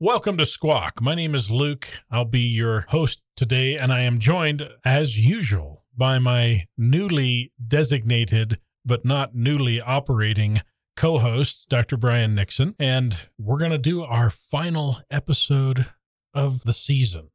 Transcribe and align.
Welcome 0.00 0.36
to 0.36 0.46
Squawk. 0.46 1.00
My 1.00 1.16
name 1.16 1.34
is 1.34 1.50
Luke. 1.50 1.88
I'll 2.08 2.24
be 2.24 2.38
your 2.38 2.86
host 2.90 3.20
today, 3.34 3.76
and 3.76 3.92
I 3.92 4.02
am 4.02 4.20
joined, 4.20 4.62
as 4.84 5.18
usual, 5.18 5.82
by 5.92 6.20
my 6.20 6.68
newly 6.76 7.50
designated 7.66 8.60
but 8.84 9.04
not 9.04 9.34
newly 9.34 9.80
operating 9.80 10.60
co 10.94 11.18
host, 11.18 11.68
Dr. 11.68 11.96
Brian 11.96 12.36
Nixon. 12.36 12.76
And 12.78 13.22
we're 13.40 13.58
going 13.58 13.72
to 13.72 13.76
do 13.78 14.04
our 14.04 14.30
final 14.30 14.98
episode 15.10 15.86
of 16.32 16.62
the 16.62 16.72
season. 16.72 17.30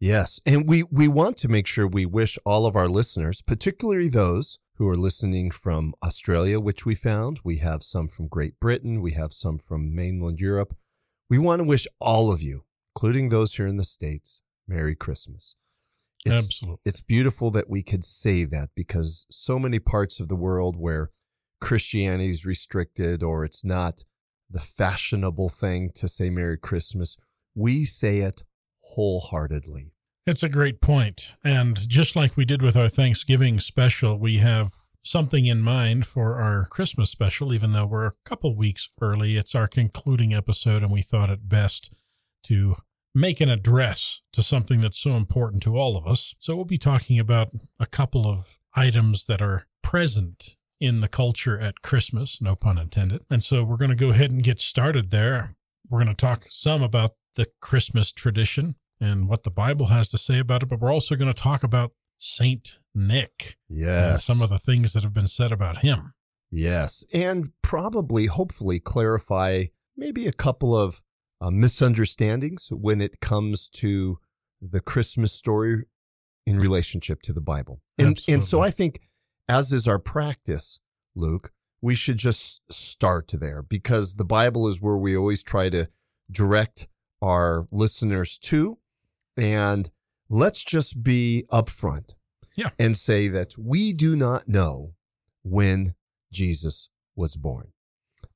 Yes. 0.00 0.40
And 0.44 0.68
we, 0.68 0.82
we 0.82 1.06
want 1.06 1.36
to 1.36 1.48
make 1.48 1.68
sure 1.68 1.86
we 1.86 2.06
wish 2.06 2.40
all 2.44 2.66
of 2.66 2.74
our 2.74 2.88
listeners, 2.88 3.40
particularly 3.40 4.08
those 4.08 4.58
who 4.78 4.88
are 4.88 4.96
listening 4.96 5.52
from 5.52 5.94
Australia, 6.02 6.58
which 6.58 6.84
we 6.84 6.96
found. 6.96 7.38
We 7.44 7.58
have 7.58 7.84
some 7.84 8.08
from 8.08 8.26
Great 8.26 8.58
Britain. 8.58 9.00
We 9.00 9.12
have 9.12 9.32
some 9.32 9.58
from 9.58 9.94
mainland 9.94 10.40
Europe. 10.40 10.74
We 11.30 11.38
want 11.38 11.60
to 11.60 11.64
wish 11.64 11.86
all 12.00 12.32
of 12.32 12.42
you, 12.42 12.64
including 12.94 13.28
those 13.28 13.54
here 13.54 13.68
in 13.68 13.76
the 13.76 13.84
States, 13.84 14.42
Merry 14.66 14.96
Christmas. 14.96 15.54
It's, 16.26 16.34
Absolutely. 16.34 16.80
It's 16.84 17.00
beautiful 17.00 17.52
that 17.52 17.70
we 17.70 17.84
could 17.84 18.04
say 18.04 18.44
that 18.44 18.70
because 18.74 19.26
so 19.30 19.58
many 19.58 19.78
parts 19.78 20.18
of 20.18 20.28
the 20.28 20.36
world 20.36 20.76
where 20.76 21.10
Christianity 21.60 22.30
is 22.30 22.44
restricted 22.44 23.22
or 23.22 23.44
it's 23.44 23.64
not 23.64 24.04
the 24.50 24.58
fashionable 24.58 25.48
thing 25.48 25.90
to 25.94 26.08
say 26.08 26.30
Merry 26.30 26.58
Christmas, 26.58 27.16
we 27.54 27.84
say 27.84 28.18
it 28.18 28.42
wholeheartedly. 28.80 29.92
It's 30.26 30.42
a 30.42 30.48
great 30.48 30.80
point. 30.80 31.34
And 31.44 31.88
just 31.88 32.16
like 32.16 32.36
we 32.36 32.44
did 32.44 32.60
with 32.60 32.76
our 32.76 32.88
Thanksgiving 32.88 33.60
special, 33.60 34.18
we 34.18 34.38
have 34.38 34.72
something 35.02 35.46
in 35.46 35.60
mind 35.60 36.06
for 36.06 36.36
our 36.36 36.66
Christmas 36.66 37.10
special, 37.10 37.52
even 37.52 37.72
though 37.72 37.86
we're 37.86 38.06
a 38.06 38.14
couple 38.24 38.54
weeks 38.56 38.88
early. 39.00 39.36
It's 39.36 39.54
our 39.54 39.66
concluding 39.66 40.34
episode, 40.34 40.82
and 40.82 40.92
we 40.92 41.02
thought 41.02 41.30
it 41.30 41.48
best 41.48 41.94
to 42.44 42.76
make 43.14 43.40
an 43.40 43.50
address 43.50 44.22
to 44.32 44.42
something 44.42 44.80
that's 44.80 44.98
so 44.98 45.12
important 45.12 45.62
to 45.64 45.76
all 45.76 45.96
of 45.96 46.06
us. 46.06 46.34
So 46.38 46.54
we'll 46.54 46.64
be 46.64 46.78
talking 46.78 47.18
about 47.18 47.50
a 47.78 47.86
couple 47.86 48.26
of 48.26 48.58
items 48.74 49.26
that 49.26 49.42
are 49.42 49.66
present 49.82 50.56
in 50.80 51.00
the 51.00 51.08
culture 51.08 51.58
at 51.58 51.82
Christmas, 51.82 52.40
no 52.40 52.54
pun 52.54 52.78
intended. 52.78 53.22
And 53.28 53.42
so 53.42 53.64
we're 53.64 53.76
going 53.76 53.90
to 53.90 53.96
go 53.96 54.10
ahead 54.10 54.30
and 54.30 54.42
get 54.42 54.60
started 54.60 55.10
there. 55.10 55.50
We're 55.88 56.02
going 56.04 56.14
to 56.14 56.14
talk 56.14 56.46
some 56.48 56.82
about 56.82 57.12
the 57.34 57.48
Christmas 57.60 58.12
tradition 58.12 58.76
and 59.00 59.28
what 59.28 59.42
the 59.42 59.50
Bible 59.50 59.86
has 59.86 60.08
to 60.10 60.18
say 60.18 60.38
about 60.38 60.62
it, 60.62 60.68
but 60.68 60.80
we're 60.80 60.92
also 60.92 61.16
going 61.16 61.32
to 61.32 61.42
talk 61.42 61.62
about 61.62 61.92
Saint 62.20 62.78
Nick. 62.94 63.56
Yes. 63.68 64.24
some 64.24 64.42
of 64.42 64.50
the 64.50 64.58
things 64.58 64.92
that 64.92 65.02
have 65.02 65.14
been 65.14 65.26
said 65.26 65.50
about 65.50 65.78
him. 65.78 66.12
Yes. 66.50 67.04
And 67.12 67.52
probably, 67.62 68.26
hopefully, 68.26 68.78
clarify 68.78 69.64
maybe 69.96 70.26
a 70.26 70.32
couple 70.32 70.76
of 70.76 71.00
uh, 71.40 71.50
misunderstandings 71.50 72.68
when 72.70 73.00
it 73.00 73.20
comes 73.20 73.68
to 73.68 74.18
the 74.60 74.80
Christmas 74.80 75.32
story 75.32 75.84
in 76.46 76.58
relationship 76.58 77.22
to 77.22 77.32
the 77.32 77.40
Bible. 77.40 77.80
And, 77.98 78.18
and 78.28 78.44
so 78.44 78.60
I 78.60 78.70
think, 78.70 79.00
as 79.48 79.72
is 79.72 79.88
our 79.88 79.98
practice, 79.98 80.80
Luke, 81.14 81.52
we 81.80 81.94
should 81.94 82.18
just 82.18 82.60
start 82.70 83.32
there 83.32 83.62
because 83.62 84.16
the 84.16 84.24
Bible 84.24 84.68
is 84.68 84.80
where 84.80 84.96
we 84.96 85.16
always 85.16 85.42
try 85.42 85.70
to 85.70 85.88
direct 86.30 86.88
our 87.22 87.66
listeners 87.72 88.38
to. 88.38 88.78
And 89.36 89.90
let's 90.30 90.62
just 90.64 91.02
be 91.02 91.44
upfront 91.52 92.14
Yeah. 92.56 92.70
and 92.78 92.96
say 92.96 93.28
that 93.28 93.58
we 93.58 93.92
do 93.92 94.16
not 94.16 94.48
know 94.48 94.94
when 95.42 95.94
Jesus 96.32 96.88
was 97.16 97.36
born. 97.36 97.72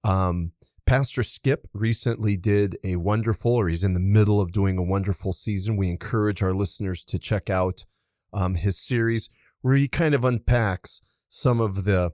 Um, 0.02 0.52
Pastor 0.86 1.22
Skip 1.22 1.66
recently 1.72 2.36
did 2.36 2.76
a 2.84 2.96
wonderful, 2.96 3.52
or 3.52 3.68
he's 3.68 3.84
in 3.84 3.94
the 3.94 4.00
middle 4.00 4.40
of 4.40 4.52
doing 4.52 4.76
a 4.76 4.82
wonderful 4.82 5.32
season. 5.32 5.76
We 5.76 5.88
encourage 5.88 6.42
our 6.42 6.52
listeners 6.52 7.04
to 7.04 7.18
check 7.18 7.48
out 7.48 7.86
um, 8.32 8.56
his 8.56 8.76
series 8.76 9.30
where 9.62 9.76
he 9.76 9.88
kind 9.88 10.14
of 10.14 10.24
unpacks 10.24 11.00
some 11.30 11.60
of 11.60 11.84
the 11.84 12.12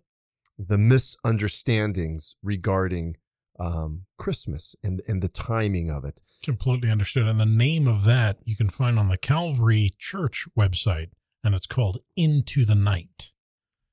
the 0.63 0.77
misunderstandings 0.79 2.37
regarding 2.43 3.17
um, 3.61 4.07
Christmas 4.17 4.75
and 4.83 5.03
and 5.07 5.23
the 5.23 5.29
timing 5.29 5.91
of 5.91 6.05
it. 6.05 6.23
Completely 6.43 6.91
understood. 6.91 7.29
And 7.29 7.39
the 7.39 7.47
name 7.47 7.87
of 7.87 8.05
that 8.05 8.39
you 8.43 8.57
can 8.57 8.71
find 8.71 8.99
on 8.99 9.09
the 9.09 9.19
Calvary 9.19 9.91
Church 9.99 10.49
website, 10.59 11.11
and 11.45 11.55
it's 11.55 11.67
called 11.67 11.99
Into 12.17 12.65
the 12.65 12.75
Night. 12.75 13.33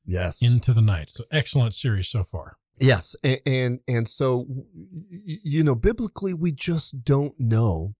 Yes, 0.06 0.42
Into 0.42 0.74
the 0.74 0.82
Night. 0.82 1.10
So 1.10 1.26
excellent 1.32 1.74
series 1.74 2.08
so 2.08 2.24
far. 2.24 2.58
Yes, 2.80 3.16
and, 3.24 3.40
and 3.46 3.80
and 3.88 4.08
so 4.08 4.48
you 4.74 5.64
know, 5.64 5.76
biblically, 5.76 6.34
we 6.34 6.52
just 6.54 7.04
don't 7.04 7.38
know 7.38 7.96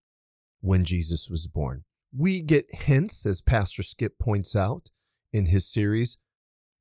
when 0.62 0.86
Jesus 0.86 1.30
was 1.30 1.48
born. 1.48 1.84
We 2.16 2.42
get 2.42 2.74
hints, 2.74 3.26
as 3.26 3.42
Pastor 3.42 3.84
Skip 3.84 4.18
points 4.18 4.56
out 4.56 4.90
in 5.34 5.48
his 5.48 5.68
series, 5.68 6.18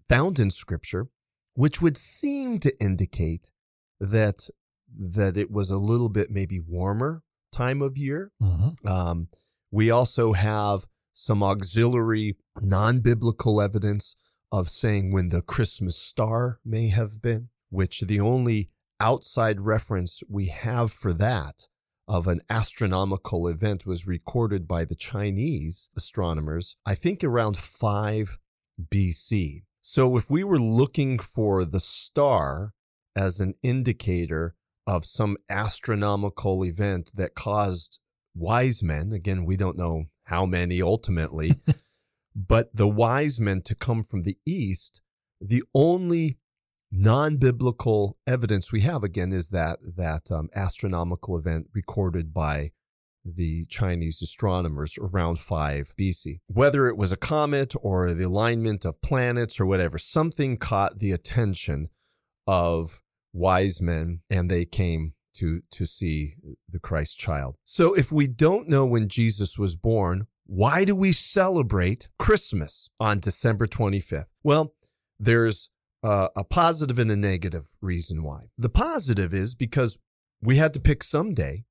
found 0.09 0.39
in 0.39 0.51
Scripture, 0.51 1.09
which 1.55 1.83
would 1.83 1.97
seem 1.97 2.61
to 2.61 2.73
indicate 2.81 3.51
that 3.99 4.49
that 4.95 5.37
it 5.37 5.51
was 5.51 5.71
a 5.71 5.79
little 5.79 6.09
bit 6.09 6.31
maybe 6.31 6.61
warmer 6.61 7.23
time 7.53 7.83
of 7.83 7.97
year. 7.97 8.33
Mm-hmm. 8.43 8.87
Um, 8.87 9.29
we 9.71 9.91
also 9.91 10.33
have 10.33 10.87
some 11.13 11.43
auxiliary 11.43 12.37
non-biblical 12.61 13.61
evidence 13.61 14.15
of 14.53 14.69
saying 14.69 15.13
when 15.13 15.31
the 15.31 15.43
Christmas 15.43 15.97
star 15.97 16.61
may 16.65 16.89
have 16.89 17.21
been, 17.21 17.49
which 17.71 18.01
the 18.03 18.21
only 18.21 18.71
outside 19.01 19.61
reference 19.61 20.23
we 20.29 20.47
have 20.47 20.93
for 20.93 21.13
that 21.13 21.69
of 22.09 22.29
an 22.29 22.41
astronomical 22.49 23.49
event 23.49 23.85
was 23.85 24.07
recorded 24.07 24.69
by 24.69 24.85
the 24.85 24.95
Chinese 24.95 25.91
astronomers, 25.97 26.77
I 26.87 26.95
think 26.95 27.25
around 27.25 27.57
5 27.57 28.39
BC. 28.81 29.65
So 29.83 30.17
if 30.17 30.31
we 30.31 30.45
were 30.45 30.59
looking 30.59 31.19
for 31.19 31.65
the 31.65 31.81
star 31.81 32.73
as 33.17 33.41
an 33.41 33.55
indicator 33.63 34.55
of 34.87 35.05
some 35.05 35.37
astronomical 35.49 36.65
event 36.65 37.11
that 37.15 37.35
caused 37.35 38.01
wise 38.35 38.83
men, 38.83 39.13
again, 39.13 39.45
we 39.45 39.57
don't 39.57 39.79
know 39.79 40.05
how 40.25 40.47
many 40.47 40.81
ultimately, 40.81 41.55
but 42.37 42.75
the 42.75 42.89
wise 42.89 43.41
men 43.41 43.63
to 43.63 43.75
come 43.75 44.03
from 44.03 44.23
the 44.23 44.39
east, 44.47 45.01
the 45.41 45.63
only 45.75 46.39
non-biblical 46.93 48.17
evidence 48.27 48.73
we 48.73 48.81
have 48.81 49.03
again 49.03 49.33
is 49.33 49.49
that 49.51 49.79
that 49.97 50.31
um, 50.31 50.49
astronomical 50.55 51.37
event 51.37 51.67
recorded 51.75 52.33
by 52.33 52.71
the 53.25 53.67
Chinese 53.67 54.23
astronomers 54.23 54.97
around 55.01 55.39
5 55.39 55.95
BC. 55.99 56.39
Whether 56.47 56.89
it 56.89 56.97
was 56.97 57.11
a 57.11 57.17
comet 57.17 57.75
or 57.83 58.15
the 58.15 58.25
alignment 58.25 58.85
of 58.85 59.03
planets 59.03 59.59
or 59.59 59.67
whatever, 59.67 59.99
something 59.99 60.57
caught 60.57 61.01
the 61.01 61.11
attention 61.11 61.89
of 62.47 63.03
wise 63.37 63.81
men 63.81 64.21
and 64.31 64.51
they 64.51 64.65
came 64.65 65.13
to 65.35 65.61
to 65.71 65.87
see 65.87 66.35
the 66.69 66.79
Christ 66.79 67.19
child. 67.19 67.57
So 67.65 67.95
if 67.95 68.11
we 68.11 68.27
don't 68.27 68.69
know 68.69 68.87
when 68.87 69.09
Jesus 69.09 69.59
was 69.59 69.77
born, 69.77 70.27
why 70.47 70.85
do 70.85 70.95
we 70.95 71.13
celebrate 71.13 72.09
Christmas 72.19 72.89
on 72.99 73.21
December 73.21 73.67
25th? 73.67 74.27
Well, 74.43 74.75
there's 75.19 75.71
uh, 76.03 76.29
a 76.37 76.45
positive 76.45 76.99
and 76.99 77.11
a 77.11 77.17
negative 77.17 77.71
reason 77.81 78.23
why. 78.23 78.47
The 78.57 78.69
positive 78.69 79.35
is 79.35 79.55
because 79.55 79.99
we 80.41 80.57
had 80.57 80.73
to 80.75 80.81
pick 80.81 81.03
some 81.03 81.35
day 81.35 81.65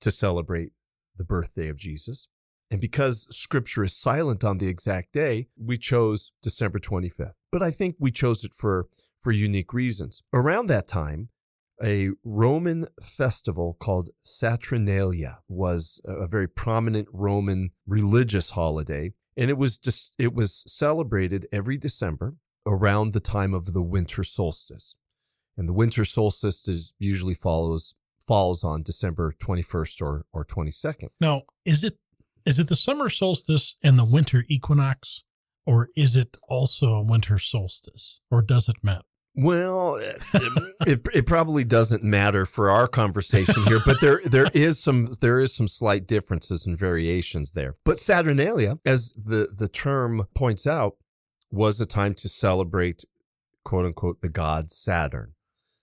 to 0.00 0.10
celebrate 0.10 0.72
the 1.16 1.24
birthday 1.24 1.68
of 1.68 1.76
Jesus. 1.76 2.28
And 2.70 2.80
because 2.80 3.26
scripture 3.36 3.84
is 3.84 3.94
silent 3.94 4.42
on 4.44 4.56
the 4.56 4.68
exact 4.68 5.12
day, 5.12 5.48
we 5.58 5.76
chose 5.76 6.32
December 6.42 6.78
25th. 6.78 7.34
But 7.50 7.62
I 7.62 7.70
think 7.70 7.96
we 7.98 8.10
chose 8.10 8.44
it 8.44 8.54
for, 8.54 8.88
for 9.22 9.32
unique 9.32 9.72
reasons. 9.72 10.22
Around 10.32 10.66
that 10.66 10.88
time, 10.88 11.28
a 11.82 12.10
Roman 12.24 12.86
festival 13.02 13.76
called 13.78 14.10
Saturnalia 14.24 15.40
was 15.48 16.00
a 16.04 16.26
very 16.26 16.48
prominent 16.48 17.08
Roman 17.12 17.70
religious 17.86 18.50
holiday. 18.50 19.12
And 19.36 19.50
it 19.50 19.58
was 19.58 19.78
just, 19.78 20.14
it 20.18 20.34
was 20.34 20.64
celebrated 20.66 21.46
every 21.50 21.78
December 21.78 22.36
around 22.66 23.12
the 23.12 23.20
time 23.20 23.54
of 23.54 23.72
the 23.72 23.82
winter 23.82 24.22
solstice. 24.22 24.94
And 25.56 25.68
the 25.68 25.72
winter 25.72 26.04
solstice 26.04 26.66
is 26.68 26.92
usually 26.98 27.34
follows 27.34 27.94
falls 28.20 28.62
on 28.62 28.82
December 28.82 29.34
21st 29.42 30.00
or, 30.00 30.26
or 30.32 30.44
22nd. 30.44 31.08
Now, 31.20 31.42
is 31.64 31.82
it 31.82 31.98
is 32.44 32.58
it 32.58 32.68
the 32.68 32.76
summer 32.76 33.08
solstice 33.08 33.76
and 33.82 33.98
the 33.98 34.04
winter 34.04 34.44
equinox, 34.48 35.24
or 35.66 35.90
is 35.96 36.16
it 36.16 36.36
also 36.48 36.94
a 36.94 37.02
winter 37.02 37.38
solstice, 37.38 38.20
or 38.30 38.42
does 38.42 38.68
it 38.68 38.76
matter? 38.82 39.02
Well, 39.34 39.96
it, 39.96 41.00
it, 41.14 41.26
probably 41.26 41.64
doesn't 41.64 42.04
matter 42.04 42.44
for 42.44 42.70
our 42.70 42.86
conversation 42.86 43.64
here, 43.64 43.80
but 43.84 44.00
there 44.02 44.20
there 44.24 44.50
is 44.52 44.78
some 44.78 45.08
there 45.22 45.40
is 45.40 45.54
some 45.54 45.68
slight 45.68 46.06
differences 46.06 46.66
and 46.66 46.76
variations 46.76 47.52
there. 47.52 47.74
But 47.82 47.98
Saturnalia, 47.98 48.78
as 48.84 49.12
the 49.12 49.48
the 49.50 49.68
term 49.68 50.26
points 50.34 50.66
out, 50.66 50.96
was 51.50 51.80
a 51.80 51.86
time 51.86 52.14
to 52.16 52.28
celebrate 52.28 53.04
quote 53.64 53.86
unquote 53.86 54.20
the 54.20 54.28
god 54.28 54.70
Saturn. 54.70 55.32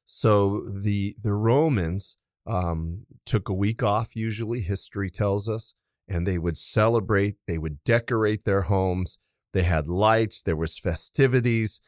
So 0.05 0.61
the 0.61 1.15
the 1.19 1.33
Romans 1.33 2.17
um, 2.45 3.05
took 3.25 3.49
a 3.49 3.53
week 3.53 3.81
off, 3.81 4.15
usually, 4.15 4.61
history 4.61 5.09
tells 5.09 5.47
us, 5.47 5.73
and 6.07 6.25
they 6.25 6.37
would 6.37 6.57
celebrate, 6.57 7.35
they 7.47 7.57
would 7.57 7.83
decorate 7.83 8.43
their 8.43 8.63
homes. 8.63 9.19
They 9.53 9.63
had 9.63 9.87
lights, 9.87 10.41
there 10.41 10.55
was 10.55 10.77
festivities, 10.77 11.79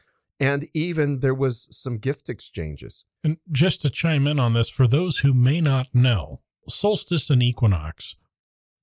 and 0.42 0.66
even 0.74 1.20
there 1.20 1.36
was 1.36 1.68
some 1.70 2.00
gift 2.00 2.28
exchanges. 2.28 3.06
And 3.24 3.38
just 3.52 3.84
to 3.84 3.92
chime 3.92 4.28
in 4.28 4.40
on 4.40 4.54
this, 4.54 4.70
for 4.70 4.88
those 4.88 5.20
who 5.20 5.36
may 5.36 5.62
not 5.62 5.94
know, 5.94 6.42
solstice 6.68 7.30
and 7.30 7.44
equinox, 7.44 8.16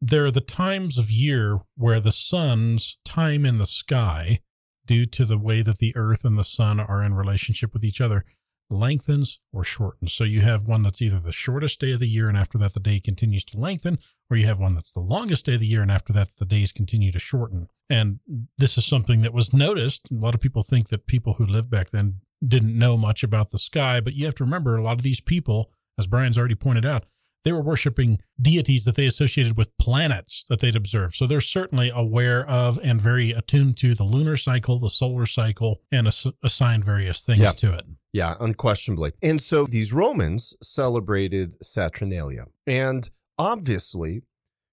they're 0.00 0.31
the 0.31 0.40
times 0.40 0.96
of 0.96 1.10
year 1.10 1.58
where 1.76 1.99
the 1.99 2.12
sun's 2.12 2.99
time 3.05 3.44
in 3.44 3.58
the 3.58 3.66
sky, 3.66 4.38
due 4.87 5.05
to 5.05 5.25
the 5.25 5.37
way 5.37 5.60
that 5.60 5.78
the 5.78 5.93
earth 5.96 6.25
and 6.25 6.38
the 6.38 6.44
sun 6.44 6.78
are 6.78 7.02
in 7.02 7.14
relationship 7.14 7.72
with 7.72 7.84
each 7.84 8.00
other, 8.00 8.25
lengthens 8.70 9.41
or 9.53 9.65
shortens. 9.65 10.12
So 10.12 10.25
you 10.25 10.41
have 10.43 10.67
one 10.69 10.82
that's 10.82 11.00
either 11.03 11.19
the 11.19 11.32
shortest 11.32 11.81
day 11.81 11.93
of 11.93 12.00
the 12.00 12.09
year, 12.09 12.29
and 12.29 12.37
after 12.37 12.59
that, 12.59 12.75
the 12.75 12.81
day 12.81 13.00
continues 13.00 13.44
to 13.47 13.59
lengthen, 13.59 13.99
or 14.31 14.37
you 14.37 14.47
have 14.47 14.59
one 14.61 14.75
that's 14.75 14.93
the 14.93 15.00
longest 15.00 15.47
day 15.47 15.55
of 15.55 15.61
the 15.61 15.67
year, 15.67 15.82
and 15.82 15.91
after 15.91 16.12
that, 16.12 16.29
the 16.38 16.44
days 16.44 16.73
continue 16.73 17.11
to 17.12 17.19
shorten. 17.19 17.69
And 17.91 18.20
this 18.59 18.76
is 18.76 18.85
something 18.85 19.23
that 19.23 19.32
was 19.32 19.53
noticed. 19.55 20.11
A 20.11 20.15
lot 20.15 20.35
of 20.35 20.41
people 20.41 20.62
think 20.62 20.88
that 20.88 21.06
people 21.06 21.35
who 21.35 21.47
lived 21.47 21.70
back 21.70 21.91
then 21.91 22.20
didn't 22.47 22.79
know 22.79 22.97
much 22.97 23.23
about 23.25 23.50
the 23.50 23.59
sky, 23.59 24.00
but 24.00 24.15
you 24.15 24.25
have 24.26 24.35
to 24.37 24.44
remember 24.44 24.76
a 24.76 24.82
lot 24.82 24.97
of 24.99 25.03
these 25.03 25.21
people, 25.21 25.73
as 25.99 26.06
Brian's 26.06 26.38
already 26.38 26.55
pointed 26.55 26.85
out, 26.87 27.06
they 27.44 27.53
were 27.53 27.62
worshiping 27.62 28.19
deities 28.41 28.85
that 28.85 28.97
they 28.97 29.06
associated 29.06 29.56
with 29.56 29.76
planets 29.79 30.44
that 30.49 30.61
they'd 30.61 30.76
observed. 30.76 31.14
So 31.14 31.26
they're 31.26 31.41
certainly 31.41 31.91
aware 31.94 32.47
of 32.47 32.79
and 32.82 33.00
very 33.00 33.31
attuned 33.31 33.76
to 33.79 33.94
the 33.94 34.05
lunar 34.05 34.37
cycle, 34.37 34.79
the 34.79 34.91
solar 34.91 35.25
cycle, 35.25 35.81
and 35.91 36.06
ass- 36.09 36.26
assigned 36.43 36.85
various 36.85 37.23
things 37.23 37.41
Yeah. 37.41 37.50
to 37.53 37.73
it. 37.73 37.87
Yeah, 38.12 38.37
unquestionably. 38.40 39.12
And 39.22 39.40
so 39.40 39.66
these 39.66 39.93
Romans 39.93 40.55
celebrated 40.62 41.62
Saturnalia. 41.62 42.46
And 42.66 43.10
obviously, 43.38 44.22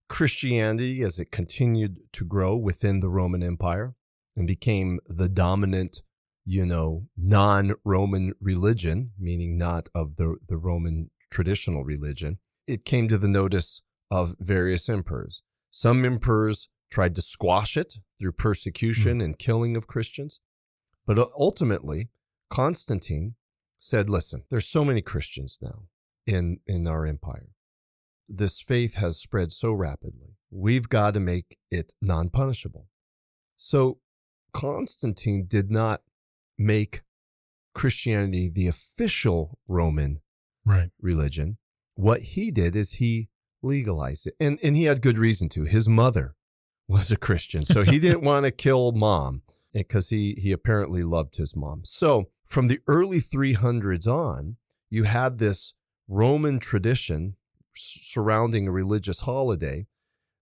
Christianity, 0.07 1.01
as 1.01 1.19
it 1.19 1.31
continued 1.31 1.97
to 2.13 2.25
grow 2.25 2.55
within 2.55 2.99
the 2.99 3.09
Roman 3.09 3.43
Empire 3.43 3.95
and 4.37 4.47
became 4.47 4.99
the 5.07 5.29
dominant, 5.29 6.03
you 6.45 6.65
know, 6.65 7.07
non 7.17 7.73
Roman 7.83 8.33
religion, 8.39 9.11
meaning 9.19 9.57
not 9.57 9.89
of 9.93 10.15
the, 10.15 10.37
the 10.47 10.57
Roman 10.57 11.09
traditional 11.31 11.83
religion, 11.83 12.39
it 12.67 12.85
came 12.85 13.07
to 13.09 13.17
the 13.17 13.27
notice 13.27 13.81
of 14.11 14.35
various 14.39 14.87
emperors. 14.87 15.41
Some 15.71 16.05
emperors 16.05 16.69
tried 16.89 17.15
to 17.15 17.21
squash 17.21 17.75
it 17.75 17.95
through 18.19 18.31
persecution 18.33 19.17
hmm. 19.17 19.25
and 19.25 19.39
killing 19.39 19.75
of 19.75 19.87
Christians. 19.87 20.39
But 21.05 21.19
ultimately, 21.37 22.09
Constantine 22.49 23.35
said, 23.79 24.09
listen, 24.09 24.43
there's 24.49 24.67
so 24.67 24.85
many 24.85 25.01
Christians 25.01 25.59
now 25.61 25.83
in, 26.25 26.59
in 26.65 26.87
our 26.87 27.05
empire. 27.05 27.49
This 28.27 28.59
faith 28.59 28.95
has 28.95 29.17
spread 29.17 29.51
so 29.51 29.71
rapidly. 29.73 30.37
We've 30.49 30.89
got 30.89 31.13
to 31.13 31.19
make 31.19 31.57
it 31.69 31.93
non 32.01 32.29
punishable. 32.29 32.87
So 33.57 33.99
Constantine 34.53 35.45
did 35.47 35.69
not 35.69 36.01
make 36.57 37.01
Christianity 37.73 38.49
the 38.49 38.67
official 38.67 39.59
Roman 39.67 40.21
Right. 40.65 40.89
religion. 40.99 41.57
What 41.95 42.21
he 42.21 42.49
did 42.49 42.75
is 42.75 42.93
he 42.93 43.29
legalized 43.61 44.27
it. 44.27 44.35
And, 44.39 44.57
and 44.63 44.75
he 44.75 44.85
had 44.85 45.01
good 45.01 45.17
reason 45.19 45.49
to. 45.49 45.63
His 45.65 45.87
mother 45.87 46.35
was 46.87 47.11
a 47.11 47.17
Christian. 47.17 47.65
So 47.65 47.83
he 47.83 47.99
didn't 48.05 48.21
want 48.21 48.45
to 48.45 48.51
kill 48.51 48.91
mom 48.93 49.43
because 49.73 50.09
he, 50.09 50.33
he 50.39 50.51
apparently 50.51 51.03
loved 51.03 51.35
his 51.35 51.55
mom. 51.55 51.81
So 51.83 52.29
from 52.55 52.67
the 52.67 52.79
early 52.87 53.19
300s 53.19 54.07
on, 54.07 54.55
you 54.89 55.03
had 55.03 55.39
this 55.39 55.73
Roman 56.07 56.57
tradition 56.57 57.35
surrounding 57.75 58.65
a 58.65 58.71
religious 58.71 59.19
holiday 59.19 59.87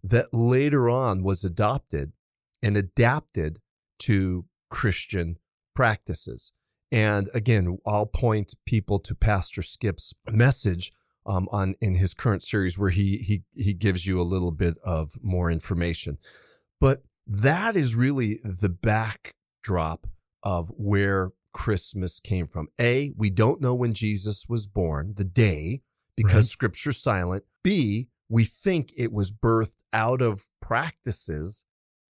that 0.04 0.32
later 0.32 0.92
on 0.92 1.24
was 1.24 1.44
adopted 1.44 2.12
and 2.62 2.78
adapted 2.78 3.58
to 3.98 4.46
Christian 4.70 5.38
practices. 5.74 6.52
And 6.92 7.30
again, 7.34 7.80
I'll 7.84 8.06
point 8.06 8.54
people 8.68 9.00
to 9.00 9.16
Pastor 9.16 9.64
Skip's 9.64 10.14
message 10.30 10.92
um, 11.26 11.50
on 11.52 11.74
in 11.82 11.96
his 11.96 12.14
current 12.14 12.44
series 12.44 12.78
where 12.78 12.92
he 12.92 13.18
he 13.18 13.42
he 13.56 13.74
gives 13.74 14.06
you 14.06 14.22
a 14.22 14.32
little 14.34 14.52
bit 14.52 14.78
of 14.86 15.14
more 15.24 15.50
information. 15.50 16.20
But 16.80 17.02
that 17.26 17.76
is 17.76 17.96
really 17.96 18.40
the 18.44 18.70
backdrop 18.70 20.06
of 20.44 20.72
where 20.78 21.32
Christmas 21.54 22.20
came 22.20 22.48
from. 22.48 22.68
A, 22.80 23.12
we 23.16 23.30
don't 23.30 23.62
know 23.62 23.76
when 23.76 23.94
Jesus 23.94 24.48
was 24.50 24.68
born, 24.68 25.14
the 25.16 25.24
day, 25.24 25.82
because 26.16 26.46
Right. 26.46 26.52
scripture's 26.52 26.98
silent. 26.98 27.46
B, 27.64 28.10
we 28.30 28.44
think 28.44 28.92
it 28.96 29.12
was 29.12 29.32
birthed 29.32 29.84
out 29.92 30.22
of 30.22 30.48
practices 30.62 31.66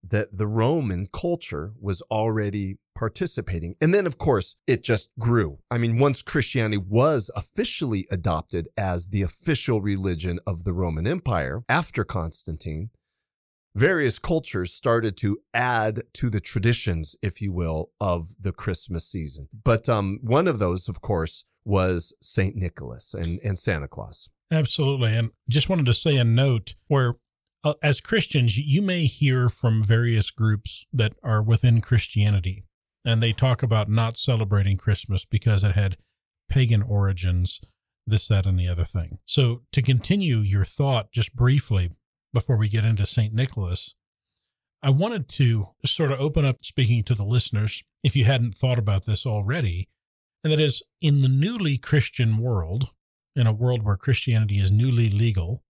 that 0.06 0.38
the 0.38 0.48
Roman 0.48 1.08
culture 1.08 1.74
was 1.80 2.02
already 2.04 2.78
participating. 2.96 3.76
And 3.80 3.94
then, 3.94 4.06
of 4.06 4.18
course, 4.18 4.56
it 4.68 4.84
just 4.84 5.10
grew. 5.18 5.60
I 5.72 5.78
mean, 5.78 5.98
once 5.98 6.22
Christianity 6.22 6.78
was 6.78 7.32
officially 7.36 8.06
adopted 8.12 8.68
as 8.78 9.10
the 9.10 9.22
official 9.22 9.82
religion 9.82 10.40
of 10.46 10.64
the 10.64 10.74
Roman 10.74 11.08
Empire 11.08 11.64
after 11.70 12.04
Constantine, 12.04 12.90
various 13.76 14.20
cultures 14.20 14.74
started 14.74 15.18
to 15.18 15.40
add 15.54 16.02
to 16.14 16.30
the 16.30 16.40
traditions, 16.40 17.16
if 17.22 17.42
you 17.42 17.52
will, 17.52 17.92
of 18.00 18.36
the 18.40 18.52
Christmas 18.52 19.06
season. 19.06 19.50
But 19.64 19.90
um, 19.90 20.20
one 20.22 20.48
of 20.48 20.60
those, 20.60 20.88
of 20.88 21.02
course, 21.02 21.46
was 21.66 22.14
St. 22.22 22.56
Nicholas 22.56 23.14
and, 23.14 23.40
and 23.44 23.58
Santa 23.58 23.88
Claus. 23.88 24.30
Absolutely. 24.52 25.16
And 25.16 25.32
just 25.50 25.70
wanted 25.70 25.86
to 25.88 25.94
say 25.94 26.18
a 26.18 26.24
note 26.24 26.76
where, 26.88 27.16
uh, 27.64 27.74
as 27.82 28.02
Christians, 28.02 28.58
you 28.58 28.82
may 28.82 29.06
hear 29.06 29.50
from 29.50 29.82
various 29.82 30.30
groups 30.30 30.86
that 30.94 31.16
are 31.24 31.42
within 31.42 31.82
Christianity, 31.82 32.66
and 33.06 33.24
they 33.24 33.34
talk 33.34 33.64
about 33.64 33.88
not 33.88 34.18
celebrating 34.18 34.78
Christmas 34.78 35.26
because 35.26 35.64
it 35.64 35.72
had 35.72 35.98
pagan 36.50 36.84
origins, 36.84 37.62
this, 38.06 38.28
that, 38.28 38.46
and 38.46 38.60
the 38.60 38.68
other 38.68 38.84
thing. 38.84 39.18
So, 39.26 39.62
to 39.72 39.82
continue 39.82 40.38
your 40.40 40.66
thought 40.66 41.12
just 41.12 41.36
briefly 41.36 41.90
before 42.34 42.58
we 42.58 42.68
get 42.68 42.86
into 42.86 43.06
St. 43.06 43.34
Nicholas, 43.34 43.96
I 44.82 44.90
wanted 44.90 45.28
to 45.30 45.68
sort 45.86 46.12
of 46.12 46.20
open 46.20 46.44
up 46.44 46.66
speaking 46.66 47.04
to 47.04 47.16
the 47.16 47.26
listeners, 47.26 47.84
if 48.04 48.16
you 48.16 48.26
hadn't 48.26 48.56
thought 48.56 48.80
about 48.80 49.06
this 49.06 49.26
already, 49.26 49.88
and 50.44 50.52
that 50.52 50.60
is 50.60 50.84
in 51.00 51.22
the 51.22 51.30
newly 51.30 51.78
Christian 51.78 52.38
world, 52.38 52.92
in 53.36 53.48
a 53.48 53.54
world 53.54 53.84
where 53.84 53.96
Christianity 53.96 54.60
is 54.60 54.72
newly 54.72 55.10
legal, 55.10 55.64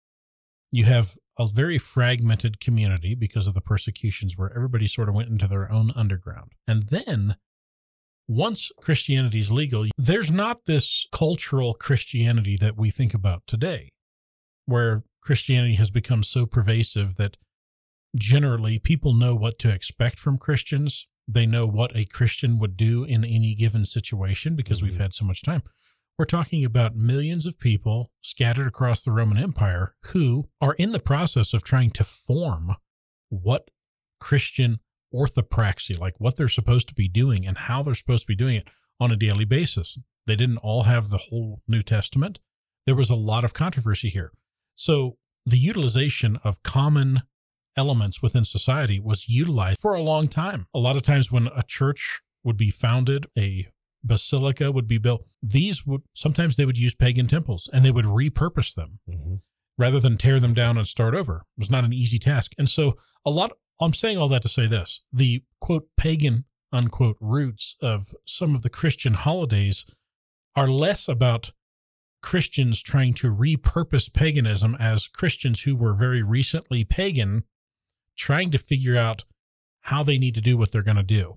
you 0.72 0.84
have 0.84 1.16
a 1.38 1.46
very 1.46 1.78
fragmented 1.78 2.60
community 2.60 3.14
because 3.14 3.46
of 3.46 3.54
the 3.54 3.60
persecutions 3.60 4.36
where 4.36 4.52
everybody 4.54 4.86
sort 4.86 5.08
of 5.08 5.14
went 5.14 5.28
into 5.28 5.46
their 5.46 5.70
own 5.70 5.92
underground. 5.94 6.52
And 6.66 6.84
then 6.84 7.36
once 8.26 8.72
Christianity 8.80 9.38
is 9.38 9.50
legal, 9.50 9.86
there's 9.96 10.30
not 10.30 10.66
this 10.66 11.06
cultural 11.12 11.74
Christianity 11.74 12.56
that 12.56 12.76
we 12.76 12.90
think 12.90 13.14
about 13.14 13.42
today, 13.46 13.90
where 14.66 15.04
Christianity 15.22 15.74
has 15.74 15.90
become 15.90 16.22
so 16.22 16.46
pervasive 16.46 17.16
that 17.16 17.36
generally 18.16 18.78
people 18.78 19.12
know 19.12 19.34
what 19.34 19.58
to 19.60 19.70
expect 19.70 20.18
from 20.18 20.38
Christians. 20.38 21.06
They 21.26 21.46
know 21.46 21.66
what 21.66 21.96
a 21.96 22.04
Christian 22.04 22.58
would 22.58 22.76
do 22.76 23.04
in 23.04 23.24
any 23.24 23.54
given 23.54 23.84
situation 23.84 24.54
because 24.56 24.82
we've 24.82 24.94
Mhm. 24.94 25.00
had 25.00 25.14
so 25.14 25.24
much 25.24 25.42
time. 25.42 25.62
We're 26.18 26.26
talking 26.26 26.64
about 26.64 26.94
millions 26.94 27.44
of 27.44 27.58
people 27.58 28.12
scattered 28.20 28.68
across 28.68 29.02
the 29.02 29.10
Roman 29.10 29.38
Empire 29.38 29.96
who 30.12 30.48
are 30.60 30.74
in 30.74 30.92
the 30.92 31.00
process 31.00 31.52
of 31.52 31.64
trying 31.64 31.90
to 31.92 32.04
form 32.04 32.76
what 33.30 33.70
Christian 34.20 34.78
orthopraxy, 35.12 35.98
like 35.98 36.20
what 36.20 36.36
they're 36.36 36.46
supposed 36.48 36.88
to 36.88 36.94
be 36.94 37.08
doing 37.08 37.46
and 37.46 37.56
how 37.58 37.82
they're 37.82 37.94
supposed 37.94 38.22
to 38.22 38.26
be 38.28 38.36
doing 38.36 38.56
it 38.56 38.68
on 39.00 39.10
a 39.10 39.16
daily 39.16 39.44
basis. 39.44 39.98
They 40.26 40.36
didn't 40.36 40.58
all 40.58 40.84
have 40.84 41.08
the 41.08 41.18
whole 41.18 41.62
New 41.66 41.82
Testament. 41.82 42.38
There 42.86 42.94
was 42.94 43.10
a 43.10 43.14
lot 43.16 43.44
of 43.44 43.52
controversy 43.54 44.08
here. 44.08 44.32
So 44.74 45.16
the 45.46 45.58
utilization 45.58 46.38
of 46.44 46.62
common 46.62 47.22
elements 47.76 48.22
within 48.22 48.44
society 48.44 49.00
was 49.00 49.28
utilized 49.28 49.80
for 49.80 49.94
a 49.94 50.02
long 50.02 50.28
time. 50.28 50.66
A 50.74 50.78
lot 50.78 50.96
of 50.96 51.02
times 51.02 51.30
when 51.30 51.48
a 51.48 51.62
church 51.62 52.20
would 52.42 52.56
be 52.56 52.70
founded, 52.70 53.26
a 53.36 53.68
basilica 54.02 54.70
would 54.70 54.86
be 54.86 54.98
built, 54.98 55.26
these 55.42 55.86
would 55.86 56.02
sometimes 56.14 56.56
they 56.56 56.66
would 56.66 56.78
use 56.78 56.94
pagan 56.94 57.26
temples 57.26 57.68
and 57.72 57.84
they 57.84 57.90
would 57.90 58.04
repurpose 58.04 58.74
them 58.74 59.00
mm-hmm. 59.08 59.36
rather 59.78 59.98
than 59.98 60.18
tear 60.18 60.38
them 60.38 60.54
down 60.54 60.76
and 60.76 60.86
start 60.86 61.14
over. 61.14 61.46
It 61.56 61.60
was 61.60 61.70
not 61.70 61.84
an 61.84 61.92
easy 61.92 62.18
task. 62.18 62.52
And 62.58 62.68
so 62.68 62.96
a 63.24 63.30
lot 63.30 63.52
I'm 63.80 63.94
saying 63.94 64.18
all 64.18 64.28
that 64.28 64.42
to 64.42 64.48
say 64.48 64.66
this. 64.66 65.00
The 65.12 65.42
quote 65.60 65.88
pagan 65.96 66.44
unquote 66.72 67.16
roots 67.20 67.76
of 67.80 68.14
some 68.26 68.54
of 68.54 68.62
the 68.62 68.70
Christian 68.70 69.14
holidays 69.14 69.86
are 70.54 70.66
less 70.66 71.08
about 71.08 71.52
Christians 72.24 72.82
trying 72.82 73.12
to 73.14 73.30
repurpose 73.30 74.10
paganism 74.10 74.74
as 74.80 75.08
Christians 75.08 75.64
who 75.64 75.76
were 75.76 75.92
very 75.92 76.22
recently 76.22 76.82
pagan 76.82 77.44
trying 78.16 78.50
to 78.50 78.56
figure 78.56 78.96
out 78.96 79.24
how 79.82 80.02
they 80.02 80.16
need 80.16 80.34
to 80.34 80.40
do 80.40 80.56
what 80.56 80.72
they're 80.72 80.82
going 80.82 80.96
to 80.96 81.02
do. 81.02 81.36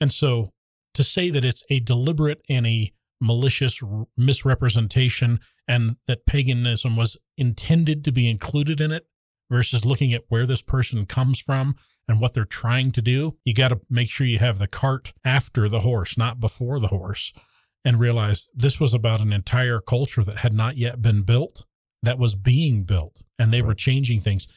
And 0.00 0.12
so 0.12 0.50
to 0.94 1.04
say 1.04 1.30
that 1.30 1.44
it's 1.44 1.62
a 1.70 1.78
deliberate 1.78 2.42
and 2.48 2.66
a 2.66 2.92
malicious 3.20 3.80
misrepresentation 4.16 5.38
and 5.68 5.94
that 6.08 6.26
paganism 6.26 6.96
was 6.96 7.16
intended 7.38 8.04
to 8.04 8.10
be 8.10 8.28
included 8.28 8.80
in 8.80 8.90
it 8.90 9.06
versus 9.48 9.84
looking 9.84 10.12
at 10.12 10.24
where 10.28 10.44
this 10.44 10.60
person 10.60 11.06
comes 11.06 11.38
from 11.38 11.76
and 12.08 12.20
what 12.20 12.34
they're 12.34 12.44
trying 12.44 12.90
to 12.90 13.00
do. 13.00 13.36
You 13.44 13.54
got 13.54 13.68
to 13.68 13.80
make 13.88 14.10
sure 14.10 14.26
you 14.26 14.40
have 14.40 14.58
the 14.58 14.66
cart 14.66 15.12
after 15.24 15.68
the 15.68 15.80
horse, 15.80 16.18
not 16.18 16.40
before 16.40 16.80
the 16.80 16.88
horse, 16.88 17.32
and 17.86 18.00
realize 18.00 18.50
this 18.52 18.80
was 18.80 18.92
about 18.92 19.20
an 19.20 19.32
entire 19.32 19.80
culture 19.80 20.24
that 20.24 20.38
had 20.38 20.52
not 20.52 20.76
yet 20.76 21.00
been 21.00 21.22
built, 21.22 21.64
that 22.02 22.18
was 22.18 22.34
being 22.34 22.82
built, 22.82 23.22
and 23.38 23.52
they 23.52 23.62
were 23.62 23.74
changing 23.74 24.18
things. 24.18 24.48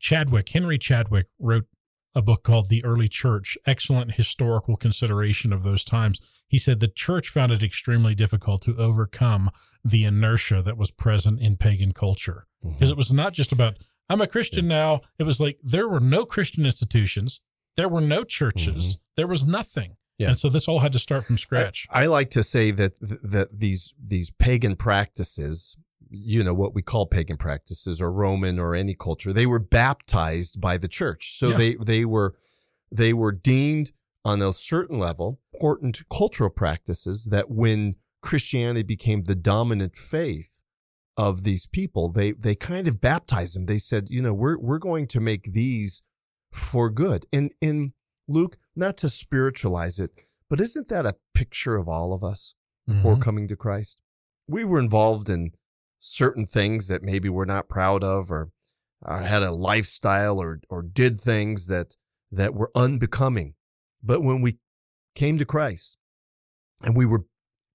Chadwick, 0.00 0.48
Henry 0.48 0.78
Chadwick, 0.78 1.26
wrote 1.38 1.66
a 2.14 2.22
book 2.22 2.42
called 2.42 2.70
The 2.70 2.82
Early 2.82 3.06
Church, 3.06 3.58
excellent 3.66 4.12
historical 4.12 4.76
consideration 4.76 5.52
of 5.52 5.62
those 5.62 5.84
times. 5.84 6.20
He 6.48 6.56
said 6.56 6.80
the 6.80 6.88
church 6.88 7.28
found 7.28 7.52
it 7.52 7.62
extremely 7.62 8.14
difficult 8.14 8.62
to 8.62 8.78
overcome 8.78 9.50
the 9.84 10.04
inertia 10.04 10.62
that 10.62 10.78
was 10.78 10.90
present 10.90 11.40
in 11.40 11.58
pagan 11.58 11.92
culture 11.92 12.46
mm-hmm. 12.64 12.74
because 12.74 12.90
it 12.90 12.96
was 12.96 13.12
not 13.12 13.34
just 13.34 13.52
about 13.52 13.76
I'm 14.08 14.22
a 14.22 14.26
Christian 14.26 14.68
now. 14.68 15.00
It 15.18 15.24
was 15.24 15.38
like 15.38 15.58
there 15.62 15.88
were 15.88 16.00
no 16.00 16.24
Christian 16.24 16.64
institutions, 16.64 17.42
there 17.76 17.90
were 17.90 18.00
no 18.00 18.24
churches, 18.24 18.86
mm-hmm. 18.86 19.00
there 19.16 19.26
was 19.26 19.46
nothing. 19.46 19.96
Yeah. 20.18 20.28
And 20.28 20.36
so 20.36 20.48
this 20.48 20.68
all 20.68 20.80
had 20.80 20.92
to 20.92 20.98
start 20.98 21.24
from 21.24 21.38
scratch. 21.38 21.86
I, 21.90 22.04
I 22.04 22.06
like 22.06 22.30
to 22.30 22.42
say 22.42 22.70
that 22.70 22.92
that 23.00 23.48
these 23.58 23.94
these 24.02 24.30
pagan 24.30 24.76
practices, 24.76 25.76
you 26.08 26.44
know, 26.44 26.54
what 26.54 26.74
we 26.74 26.82
call 26.82 27.06
pagan 27.06 27.36
practices 27.36 28.00
or 28.00 28.12
Roman 28.12 28.58
or 28.58 28.74
any 28.74 28.94
culture, 28.94 29.32
they 29.32 29.46
were 29.46 29.58
baptized 29.58 30.60
by 30.60 30.76
the 30.76 30.88
church. 30.88 31.36
So 31.38 31.50
Yeah. 31.50 31.56
they 31.56 31.74
they 31.74 32.04
were 32.04 32.34
they 32.92 33.12
were 33.12 33.32
deemed 33.32 33.90
on 34.24 34.40
a 34.40 34.52
certain 34.52 34.98
level 34.98 35.40
important 35.52 36.02
cultural 36.10 36.50
practices 36.50 37.26
that 37.26 37.50
when 37.50 37.96
Christianity 38.22 38.82
became 38.82 39.24
the 39.24 39.34
dominant 39.34 39.96
faith 39.96 40.62
of 41.16 41.42
these 41.42 41.66
people, 41.66 42.10
they 42.10 42.32
they 42.32 42.54
kind 42.54 42.86
of 42.88 43.00
baptized 43.00 43.54
them. 43.56 43.66
They 43.66 43.78
said, 43.78 44.06
you 44.10 44.22
know, 44.22 44.32
we're 44.34 44.58
we're 44.58 44.78
going 44.78 45.06
to 45.08 45.20
make 45.20 45.52
these 45.52 46.02
for 46.52 46.88
good. 46.88 47.26
And 47.32 47.52
in 47.60 47.92
Luke, 48.28 48.58
not 48.74 48.96
to 48.98 49.08
spiritualize 49.08 49.98
it, 49.98 50.10
but 50.48 50.60
isn't 50.60 50.88
that 50.88 51.06
a 51.06 51.16
picture 51.34 51.76
of 51.76 51.88
all 51.88 52.12
of 52.12 52.22
us 52.24 52.54
before 52.86 53.16
Mhm. 53.16 53.22
coming 53.22 53.48
to 53.48 53.56
Christ? 53.56 54.00
We 54.46 54.64
were 54.64 54.78
involved 54.78 55.28
in 55.28 55.52
certain 55.98 56.44
things 56.46 56.88
that 56.88 57.02
maybe 57.02 57.28
we're 57.28 57.44
not 57.44 57.68
proud 57.68 58.04
of, 58.04 58.30
or, 58.30 58.50
or 59.02 59.20
had 59.20 59.42
a 59.42 59.50
lifestyle, 59.52 60.38
or 60.40 60.60
or 60.68 60.82
did 60.82 61.20
things 61.20 61.66
that 61.66 61.96
that 62.30 62.54
were 62.54 62.70
unbecoming. 62.74 63.54
But 64.02 64.22
when 64.22 64.42
we 64.42 64.58
came 65.14 65.38
to 65.38 65.44
Christ 65.46 65.96
and 66.82 66.96
we 66.96 67.06
were 67.06 67.24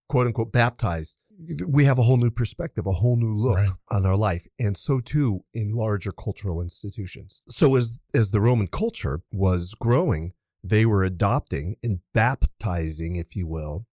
quote 0.10 0.28
unquote 0.28 0.52
baptized, 0.52 1.22
we 1.68 1.86
have 1.86 1.98
a 1.98 2.04
whole 2.04 2.18
new 2.18 2.30
perspective, 2.32 2.86
a 2.86 2.92
whole 2.94 3.16
new 3.16 3.34
look 3.34 3.56
Right. 3.58 3.72
on 3.90 4.06
our 4.06 4.18
life. 4.18 4.46
And 4.60 4.76
so 4.76 5.00
too 5.00 5.46
in 5.54 5.72
larger 5.74 6.12
cultural 6.12 6.62
institutions. 6.62 7.42
So 7.48 7.76
as 7.76 8.00
as 8.14 8.32
the 8.32 8.42
Roman 8.42 8.68
culture 8.68 9.22
was 9.32 9.74
growing, 9.76 10.34
they 10.64 10.86
were 10.86 11.04
adopting 11.04 11.76
and 11.84 12.00
baptizing, 12.14 13.16
if 13.16 13.36
you 13.36 13.48
will, 13.48 13.86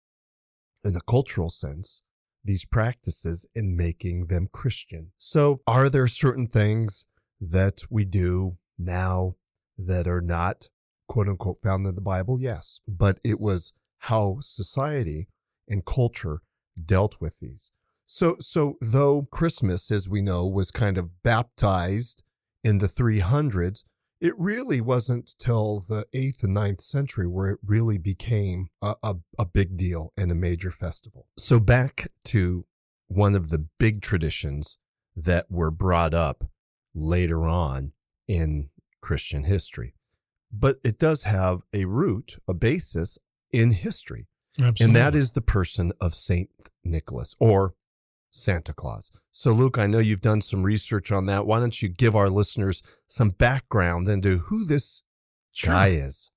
in 0.85 0.97
a 0.97 1.01
cultural 1.01 1.51
sense, 1.51 2.03
these 2.45 2.65
practices 2.65 3.47
and 3.55 3.77
making 3.77 4.27
them 4.27 4.49
Christian. 4.53 5.13
So 5.19 5.61
are 5.67 5.89
there 5.91 6.07
certain 6.07 6.47
things 6.47 7.07
that 7.41 7.83
we 7.91 8.05
do 8.05 8.57
now 8.79 9.35
that 9.77 10.07
are 10.07 10.21
not 10.21 10.69
quote 11.09 11.29
unquote 11.29 11.59
found 11.63 11.87
in 11.87 11.95
the 11.95 12.01
Bible? 12.01 12.39
Yes. 12.41 12.81
But 12.87 13.21
it 13.25 13.41
was 13.41 13.73
how 13.99 14.39
society 14.41 15.29
and 15.69 15.85
culture 15.85 16.41
dealt 16.83 17.21
with 17.21 17.41
these. 17.41 17.73
So, 18.07 18.37
so 18.39 18.77
though 18.81 19.23
Christmas, 19.33 19.91
as 19.91 20.09
we 20.09 20.23
know, 20.23 20.47
was 20.47 20.71
kind 20.71 20.97
of 20.97 21.23
baptized 21.23 22.23
in 22.63 22.79
the 22.79 22.87
300s, 22.87 23.83
it 24.21 24.35
really 24.39 24.81
wasn't 24.81 25.35
till 25.39 25.85
the 25.89 26.07
eighth 26.13 26.43
and 26.43 26.55
ninth 26.55 26.81
century 26.81 27.27
where 27.27 27.51
it 27.51 27.61
really 27.65 27.99
became 27.99 28.69
a, 28.81 28.95
a, 29.03 29.17
a 29.39 29.45
big 29.45 29.77
deal 29.77 30.13
and 30.17 30.31
a 30.31 30.35
major 30.35 30.71
festival. 30.71 31.27
So 31.39 31.61
back 31.61 32.09
to 32.25 32.67
one 33.09 33.35
of 33.35 33.51
the 33.51 33.67
big 33.79 34.01
traditions 34.01 34.79
that 35.15 35.47
were 35.51 35.71
brought 35.71 36.15
up 36.15 36.45
later 36.95 37.47
on 37.47 37.93
in 38.27 38.71
Christian 39.01 39.45
history. 39.45 39.95
But 40.53 40.77
it 40.83 40.99
does 40.99 41.25
have 41.25 41.63
a 41.73 41.85
root, 41.85 42.39
a 42.49 42.55
basis 42.55 43.19
in 43.53 43.73
history. 43.73 44.27
Absolutely. 44.59 44.85
And 44.85 44.97
that 44.97 45.15
is 45.15 45.33
the 45.33 45.43
person 45.43 45.93
of 46.01 46.15
Saint 46.15 46.49
Nicholas 46.83 47.37
or 47.39 47.75
Santa 48.31 48.73
Claus. 48.73 49.11
So, 49.33 49.53
Luke, 49.53 49.79
I 49.79 49.87
know 49.87 49.99
you've 49.99 50.21
done 50.21 50.41
some 50.43 50.63
research 50.63 51.11
on 51.11 51.27
that. 51.27 51.47
Why 51.47 51.61
don't 51.61 51.81
you 51.81 51.89
give 51.89 52.15
our 52.15 52.29
listeners 52.29 52.83
some 53.07 53.31
background 53.31 54.09
into 54.09 54.39
who 54.39 54.65
this 54.65 55.03
Sure. 55.53 55.73
guy 55.73 55.89
is? 55.89 56.31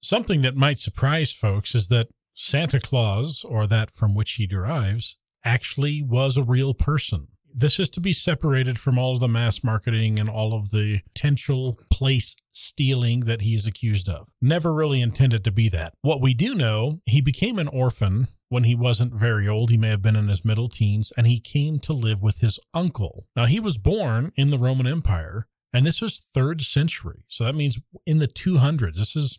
Something 0.00 0.42
that 0.42 0.56
might 0.56 0.80
surprise 0.80 1.30
folks 1.32 1.74
is 1.74 1.88
that 1.88 2.08
Santa 2.34 2.80
Claus, 2.80 3.44
or 3.44 3.66
that 3.66 3.90
from 3.90 4.14
which 4.14 4.32
he 4.32 4.46
derives, 4.46 5.16
actually 5.44 6.02
was 6.02 6.36
a 6.36 6.42
real 6.42 6.74
person. 6.74 7.28
This 7.54 7.78
is 7.78 7.90
to 7.90 8.00
be 8.00 8.12
separated 8.12 8.78
from 8.78 8.98
all 8.98 9.14
of 9.14 9.20
the 9.20 9.28
mass 9.28 9.62
marketing 9.64 10.18
and 10.18 10.28
all 10.28 10.54
of 10.54 10.70
the 10.70 11.00
potential 11.14 11.78
place 11.90 12.36
stealing 12.52 13.20
that 13.20 13.42
he 13.42 13.54
is 13.54 13.66
accused 13.66 14.08
of. 14.08 14.28
Never 14.40 14.72
really 14.72 15.00
intended 15.00 15.44
to 15.44 15.52
be 15.52 15.68
that. 15.70 15.94
What 16.02 16.20
we 16.20 16.34
do 16.34 16.54
know, 16.54 17.00
he 17.06 17.20
became 17.20 17.58
an 17.58 17.68
orphan 17.68 18.28
when 18.48 18.64
he 18.64 18.74
wasn't 18.74 19.14
very 19.14 19.48
old. 19.48 19.70
He 19.70 19.76
may 19.76 19.88
have 19.88 20.02
been 20.02 20.16
in 20.16 20.28
his 20.28 20.44
middle 20.44 20.68
teens, 20.68 21.12
and 21.16 21.26
he 21.26 21.40
came 21.40 21.78
to 21.80 21.92
live 21.92 22.22
with 22.22 22.40
his 22.40 22.58
uncle. 22.74 23.26
Now, 23.34 23.46
he 23.46 23.60
was 23.60 23.78
born 23.78 24.32
in 24.36 24.50
the 24.50 24.58
Roman 24.58 24.86
Empire, 24.86 25.46
and 25.72 25.86
this 25.86 26.00
was 26.00 26.18
third 26.18 26.62
century. 26.62 27.24
So 27.28 27.44
that 27.44 27.54
means 27.54 27.78
in 28.06 28.18
the 28.18 28.28
200s. 28.28 28.96
This 28.96 29.16
is 29.16 29.38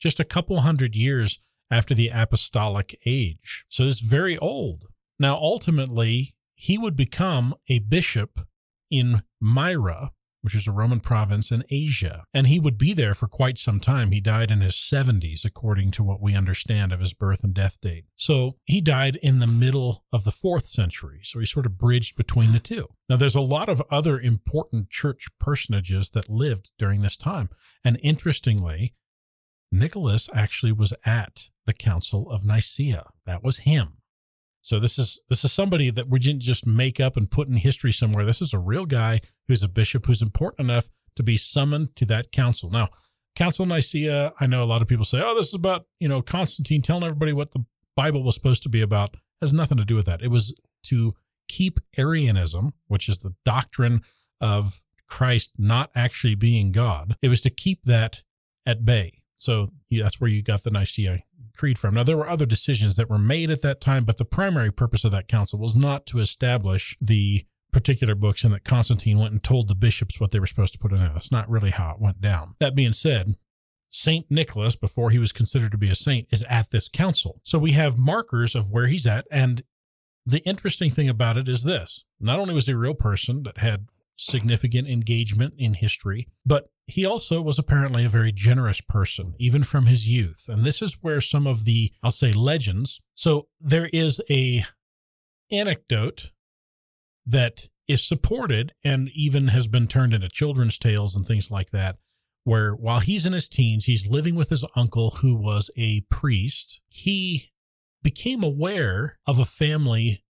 just 0.00 0.20
a 0.20 0.24
couple 0.24 0.60
hundred 0.60 0.94
years 0.94 1.38
after 1.70 1.94
the 1.94 2.10
apostolic 2.12 2.98
age. 3.04 3.64
So 3.68 3.84
it's 3.84 4.00
very 4.00 4.38
old. 4.38 4.86
Now, 5.18 5.36
ultimately, 5.36 6.35
he 6.56 6.76
would 6.76 6.96
become 6.96 7.54
a 7.68 7.78
bishop 7.78 8.40
in 8.90 9.22
Myra, 9.40 10.10
which 10.40 10.54
is 10.54 10.66
a 10.66 10.72
Roman 10.72 11.00
province 11.00 11.50
in 11.50 11.64
Asia, 11.70 12.24
and 12.32 12.46
he 12.46 12.58
would 12.58 12.78
be 12.78 12.92
there 12.92 13.14
for 13.14 13.26
quite 13.26 13.58
some 13.58 13.78
time. 13.78 14.10
He 14.10 14.20
died 14.20 14.50
in 14.50 14.60
his 14.60 14.74
70s, 14.74 15.44
according 15.44 15.90
to 15.92 16.02
what 16.02 16.22
we 16.22 16.34
understand 16.34 16.92
of 16.92 17.00
his 17.00 17.12
birth 17.12 17.44
and 17.44 17.52
death 17.52 17.80
date. 17.80 18.04
So 18.16 18.52
he 18.64 18.80
died 18.80 19.16
in 19.16 19.40
the 19.40 19.46
middle 19.46 20.04
of 20.12 20.24
the 20.24 20.32
fourth 20.32 20.66
century. 20.66 21.20
So 21.24 21.40
he 21.40 21.46
sort 21.46 21.66
of 21.66 21.76
bridged 21.76 22.16
between 22.16 22.52
the 22.52 22.58
two. 22.58 22.88
Now, 23.08 23.16
there's 23.16 23.34
a 23.34 23.40
lot 23.40 23.68
of 23.68 23.82
other 23.90 24.18
important 24.18 24.88
church 24.88 25.26
personages 25.38 26.10
that 26.10 26.30
lived 26.30 26.70
during 26.78 27.02
this 27.02 27.16
time. 27.16 27.50
And 27.84 27.98
interestingly, 28.02 28.94
Nicholas 29.72 30.28
actually 30.32 30.72
was 30.72 30.94
at 31.04 31.50
the 31.66 31.74
Council 31.74 32.30
of 32.30 32.44
Nicaea. 32.44 33.08
That 33.26 33.42
was 33.42 33.58
him. 33.58 33.98
So 34.66 34.80
this 34.80 34.98
is 34.98 35.20
this 35.28 35.44
is 35.44 35.52
somebody 35.52 35.90
that 35.90 36.08
we 36.08 36.18
didn't 36.18 36.42
just 36.42 36.66
make 36.66 36.98
up 36.98 37.16
and 37.16 37.30
put 37.30 37.46
in 37.46 37.54
history 37.54 37.92
somewhere. 37.92 38.24
This 38.24 38.42
is 38.42 38.52
a 38.52 38.58
real 38.58 38.84
guy 38.84 39.20
who's 39.46 39.62
a 39.62 39.68
bishop 39.68 40.06
who's 40.06 40.20
important 40.20 40.68
enough 40.68 40.88
to 41.14 41.22
be 41.22 41.36
summoned 41.36 41.94
to 41.94 42.04
that 42.06 42.32
council. 42.32 42.68
Now, 42.68 42.88
Council 43.36 43.62
of 43.62 43.68
Nicaea, 43.68 44.32
I 44.40 44.46
know 44.46 44.64
a 44.64 44.66
lot 44.66 44.82
of 44.82 44.88
people 44.88 45.04
say, 45.04 45.20
"Oh, 45.22 45.36
this 45.36 45.46
is 45.46 45.54
about, 45.54 45.86
you 46.00 46.08
know, 46.08 46.20
Constantine 46.20 46.82
telling 46.82 47.04
everybody 47.04 47.32
what 47.32 47.52
the 47.52 47.64
Bible 47.94 48.24
was 48.24 48.34
supposed 48.34 48.64
to 48.64 48.68
be 48.68 48.80
about." 48.80 49.16
has 49.40 49.52
nothing 49.52 49.76
to 49.76 49.84
do 49.84 49.94
with 49.94 50.06
that. 50.06 50.22
It 50.22 50.30
was 50.30 50.54
to 50.84 51.14
keep 51.46 51.78
Arianism, 51.96 52.72
which 52.88 53.06
is 53.06 53.18
the 53.18 53.34
doctrine 53.44 54.00
of 54.40 54.82
Christ 55.06 55.52
not 55.58 55.90
actually 55.94 56.34
being 56.34 56.72
God. 56.72 57.16
It 57.20 57.28
was 57.28 57.42
to 57.42 57.50
keep 57.50 57.82
that 57.82 58.22
at 58.64 58.86
bay. 58.86 59.22
So 59.36 59.68
that's 59.90 60.18
where 60.20 60.30
you 60.30 60.42
got 60.42 60.62
the 60.64 60.70
Nicaea 60.70 61.22
Creed 61.56 61.78
from. 61.78 61.94
Now, 61.94 62.02
there 62.02 62.16
were 62.16 62.28
other 62.28 62.46
decisions 62.46 62.96
that 62.96 63.10
were 63.10 63.18
made 63.18 63.50
at 63.50 63.62
that 63.62 63.80
time, 63.80 64.04
but 64.04 64.18
the 64.18 64.24
primary 64.24 64.72
purpose 64.72 65.04
of 65.04 65.12
that 65.12 65.28
council 65.28 65.58
was 65.58 65.76
not 65.76 66.06
to 66.06 66.18
establish 66.18 66.96
the 67.00 67.46
particular 67.72 68.14
books 68.14 68.42
and 68.44 68.54
that 68.54 68.64
Constantine 68.64 69.18
went 69.18 69.32
and 69.32 69.42
told 69.42 69.68
the 69.68 69.74
bishops 69.74 70.18
what 70.18 70.30
they 70.30 70.40
were 70.40 70.46
supposed 70.46 70.72
to 70.72 70.78
put 70.78 70.92
in 70.92 70.98
there. 70.98 71.10
That's 71.12 71.32
not 71.32 71.48
really 71.48 71.70
how 71.70 71.90
it 71.90 72.00
went 72.00 72.20
down. 72.20 72.54
That 72.58 72.74
being 72.74 72.92
said, 72.92 73.36
Saint 73.90 74.30
Nicholas, 74.30 74.76
before 74.76 75.10
he 75.10 75.18
was 75.18 75.32
considered 75.32 75.72
to 75.72 75.78
be 75.78 75.90
a 75.90 75.94
saint, 75.94 76.28
is 76.32 76.44
at 76.48 76.70
this 76.70 76.88
council. 76.88 77.40
So 77.42 77.58
we 77.58 77.72
have 77.72 77.98
markers 77.98 78.54
of 78.54 78.70
where 78.70 78.86
he's 78.86 79.06
at. 79.06 79.26
And 79.30 79.62
the 80.24 80.40
interesting 80.40 80.90
thing 80.90 81.08
about 81.08 81.36
it 81.36 81.48
is 81.48 81.64
this 81.64 82.04
not 82.18 82.38
only 82.38 82.54
was 82.54 82.66
he 82.66 82.72
a 82.72 82.76
real 82.76 82.94
person 82.94 83.42
that 83.44 83.58
had 83.58 83.88
significant 84.16 84.88
engagement 84.88 85.54
in 85.56 85.74
history, 85.74 86.28
but 86.44 86.70
he 86.86 87.04
also 87.04 87.42
was 87.42 87.58
apparently 87.58 88.04
a 88.04 88.08
very 88.08 88.32
generous 88.32 88.80
person, 88.80 89.34
even 89.38 89.62
from 89.62 89.86
his 89.86 90.08
youth. 90.08 90.46
And 90.48 90.64
this 90.64 90.80
is 90.80 90.98
where 91.00 91.20
some 91.20 91.46
of 91.46 91.64
the, 91.64 91.92
I'll 92.02 92.10
say, 92.10 92.32
legends. 92.32 93.00
So 93.14 93.48
there 93.60 93.90
is 93.92 94.20
a 94.30 94.64
anecdote 95.50 96.30
that 97.26 97.68
is 97.88 98.04
supported 98.04 98.72
and 98.84 99.10
even 99.14 99.48
has 99.48 99.68
been 99.68 99.86
turned 99.86 100.14
into 100.14 100.28
children's 100.28 100.78
tales 100.78 101.16
and 101.16 101.26
things 101.26 101.50
like 101.50 101.70
that, 101.70 101.96
where 102.44 102.72
while 102.72 103.00
he's 103.00 103.26
in 103.26 103.32
his 103.32 103.48
teens, 103.48 103.86
he's 103.86 104.08
living 104.08 104.36
with 104.36 104.50
his 104.50 104.64
uncle 104.76 105.10
who 105.22 105.34
was 105.34 105.70
a 105.76 106.02
priest. 106.02 106.80
He 106.88 107.48
became 108.02 108.44
aware 108.44 109.18
of 109.26 109.40
a 109.40 109.44
family 109.44 110.24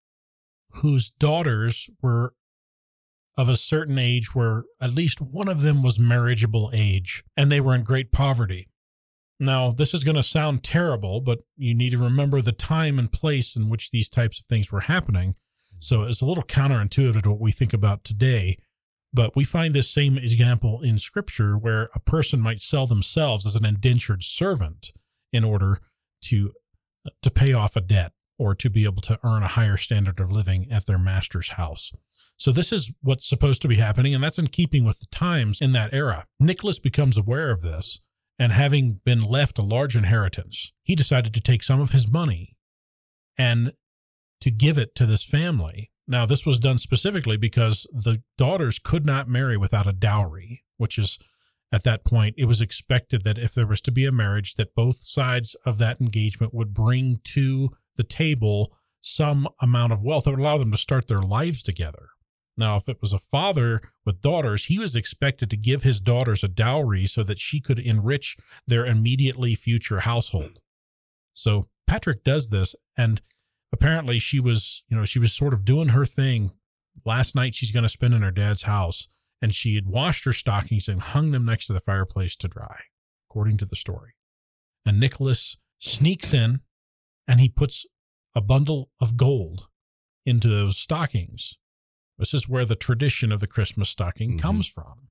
whose 0.71 1.11
daughters 1.11 1.91
were 2.03 2.35
of 3.37 3.49
a 3.49 3.57
certain 3.57 3.99
age 3.99 4.35
where 4.35 4.65
at 4.81 4.95
least 4.95 5.21
one 5.21 5.49
of 5.49 5.63
them 5.63 5.83
was 5.83 5.99
marriageable 5.99 6.71
age 6.73 7.23
and 7.37 7.53
they 7.53 7.61
were 7.61 7.75
in 7.75 7.83
great 7.83 8.11
poverty. 8.11 8.69
Now, 9.39 9.71
this 9.71 9.93
is 9.93 10.05
going 10.05 10.17
to 10.17 10.23
sound 10.23 10.63
terrible, 10.63 11.21
but 11.21 11.41
you 11.57 11.75
need 11.75 11.91
to 11.91 11.99
remember 11.99 12.41
the 12.41 12.53
time 12.53 12.99
and 12.99 13.13
place 13.13 13.55
in 13.55 13.69
which 13.69 13.91
these 13.91 14.09
types 14.09 14.41
of 14.41 14.47
things 14.47 14.73
were 14.73 14.81
happening. 14.81 15.35
So 15.79 16.05
it's 16.05 16.23
a 16.23 16.27
little 16.27 16.43
counterintuitive 16.43 17.23
to 17.23 17.31
what 17.31 17.41
we 17.41 17.53
think 17.53 17.75
about 17.75 18.03
today. 18.03 18.57
But 19.13 19.37
we 19.37 19.45
find 19.45 19.75
this 19.75 19.91
same 19.91 20.17
example 20.17 20.81
in 20.83 20.99
scripture 20.99 21.57
where 21.57 21.89
a 21.95 22.01
person 22.01 22.41
might 22.41 22.61
sell 22.61 22.87
themselves 22.87 23.47
as 23.47 23.55
an 23.55 23.65
indentured 23.65 24.23
servant 24.23 24.93
in 25.33 25.45
order 25.45 25.81
to 26.23 26.53
uh, 27.07 27.11
to 27.23 27.31
pay 27.31 27.53
off 27.53 27.77
a 27.77 27.81
debt 27.81 28.13
or 28.39 28.55
to 28.55 28.69
be 28.69 28.85
able 28.85 29.03
to 29.03 29.19
earn 29.23 29.43
a 29.43 29.49
higher 29.49 29.77
standard 29.77 30.21
of 30.21 30.33
living 30.33 30.71
at 30.71 30.87
their 30.87 30.99
master's 30.99 31.51
house. 31.51 31.93
So 32.37 32.53
this 32.53 32.73
is 32.73 32.93
what's 33.01 33.29
supposed 33.29 33.63
to 33.63 33.69
be 33.69 33.77
happening, 33.77 34.15
and 34.15 34.23
that's 34.23 34.39
in 34.39 34.49
keeping 34.49 34.85
with 34.85 35.01
the 35.01 35.07
times 35.07 35.61
in 35.61 35.73
that 35.73 35.95
era. 35.95 36.27
Nicholas 36.39 36.79
becomes 36.79 37.17
aware 37.17 37.51
of 37.51 37.63
this, 37.63 38.01
and 38.39 38.53
having 38.53 39.01
been 39.05 39.21
left 39.21 39.59
a 39.59 39.63
large 39.63 39.97
inheritance, 39.97 40.73
he 40.83 40.95
decided 40.95 41.33
to 41.35 41.41
take 41.41 41.63
some 41.63 41.81
of 41.81 41.93
his 41.93 42.11
money 42.11 42.57
and 43.39 43.73
to 44.41 44.51
give 44.51 44.77
it 44.77 44.95
to 44.95 45.07
this 45.07 45.25
family. 45.25 45.91
Now, 46.07 46.27
this 46.27 46.45
was 46.45 46.61
done 46.61 46.79
specifically 46.79 47.37
because 47.37 47.87
the 47.91 48.23
daughters 48.37 48.79
could 48.79 49.07
not 49.07 49.29
marry 49.29 49.57
without 49.57 49.87
a 49.87 49.93
dowry, 49.93 50.63
which 50.77 50.99
is 50.99 51.19
at 51.73 51.83
that 51.85 52.05
point, 52.05 52.37
it 52.39 52.45
was 52.45 52.61
expected 52.61 53.25
that 53.25 53.39
if 53.39 53.53
there 53.53 53.67
was 53.67 53.81
to 53.83 53.91
be 53.91 54.05
a 54.05 54.13
marriage, 54.13 54.55
that 54.55 54.75
both 54.75 55.03
sides 55.03 55.57
of 55.65 55.79
that 55.79 56.01
engagement 56.01 56.55
would 56.55 56.73
bring 56.73 57.21
to 57.25 57.71
the 57.97 58.05
table 58.05 58.73
some 59.01 59.49
amount 59.61 59.93
of 59.93 60.05
wealth 60.05 60.25
that 60.25 60.31
would 60.31 60.39
allow 60.39 60.59
them 60.59 60.71
to 60.71 60.79
start 60.79 61.09
their 61.09 61.23
lives 61.23 61.63
together. 61.63 62.09
Now, 62.59 62.77
if 62.77 62.89
it 62.89 63.03
was 63.03 63.13
a 63.13 63.19
father 63.19 63.83
with 64.05 64.23
daughters, 64.23 64.67
he 64.67 64.79
was 64.79 64.97
expected 64.97 65.51
to 65.51 65.57
give 65.57 65.83
his 65.83 66.01
daughters 66.01 66.43
a 66.43 66.49
dowry 66.49 67.07
so 67.07 67.23
that 67.23 67.39
she 67.39 67.61
could 67.61 67.79
enrich 67.79 68.37
their 68.67 68.87
immediately 68.87 69.55
future 69.55 70.01
household. 70.01 70.61
So 71.35 71.69
Patrick 71.87 72.25
does 72.25 72.49
this, 72.49 72.75
and 72.97 73.21
apparently 73.73 74.19
she 74.19 74.41
was, 74.41 74.83
you 74.89 74.97
know, 74.97 75.05
she 75.05 75.19
was 75.19 75.35
sort 75.35 75.53
of 75.53 75.67
doing 75.67 75.89
her 75.89 76.07
thing. 76.07 76.53
Last 77.05 77.35
night 77.35 77.55
she's 77.55 77.73
going 77.73 77.83
to 77.83 77.91
spend 77.91 78.15
in 78.15 78.23
her 78.23 78.31
dad's 78.31 78.63
house, 78.63 79.07
and 79.43 79.55
she 79.55 79.75
had 79.75 79.87
washed 79.87 80.25
her 80.25 80.33
stockings 80.33 80.89
and 80.89 81.01
hung 81.01 81.33
them 81.33 81.45
next 81.45 81.67
to 81.67 81.75
the 81.75 81.81
fireplace 81.81 82.37
to 82.37 82.49
dry, 82.49 82.85
according 83.29 83.59
to 83.59 83.67
the 83.67 83.77
story. 83.77 84.15
And 84.87 84.99
Nicholas 84.99 85.59
sneaks 85.79 86.33
in, 86.33 86.61
and 87.29 87.39
he 87.39 87.51
puts 87.51 87.85
a 88.35 88.41
bundle 88.41 88.91
of 88.99 89.19
gold 89.19 89.69
into 90.25 90.49
those 90.49 90.79
stockings 90.79 91.59
this 92.19 92.35
is 92.35 92.49
where 92.49 92.65
the 92.65 92.77
tradition 92.77 93.33
of 93.33 93.41
the 93.41 93.47
Christmas 93.47 93.89
stocking 93.89 94.31
mm-hmm. 94.31 94.39
comes 94.39 94.67
from. 94.67 95.09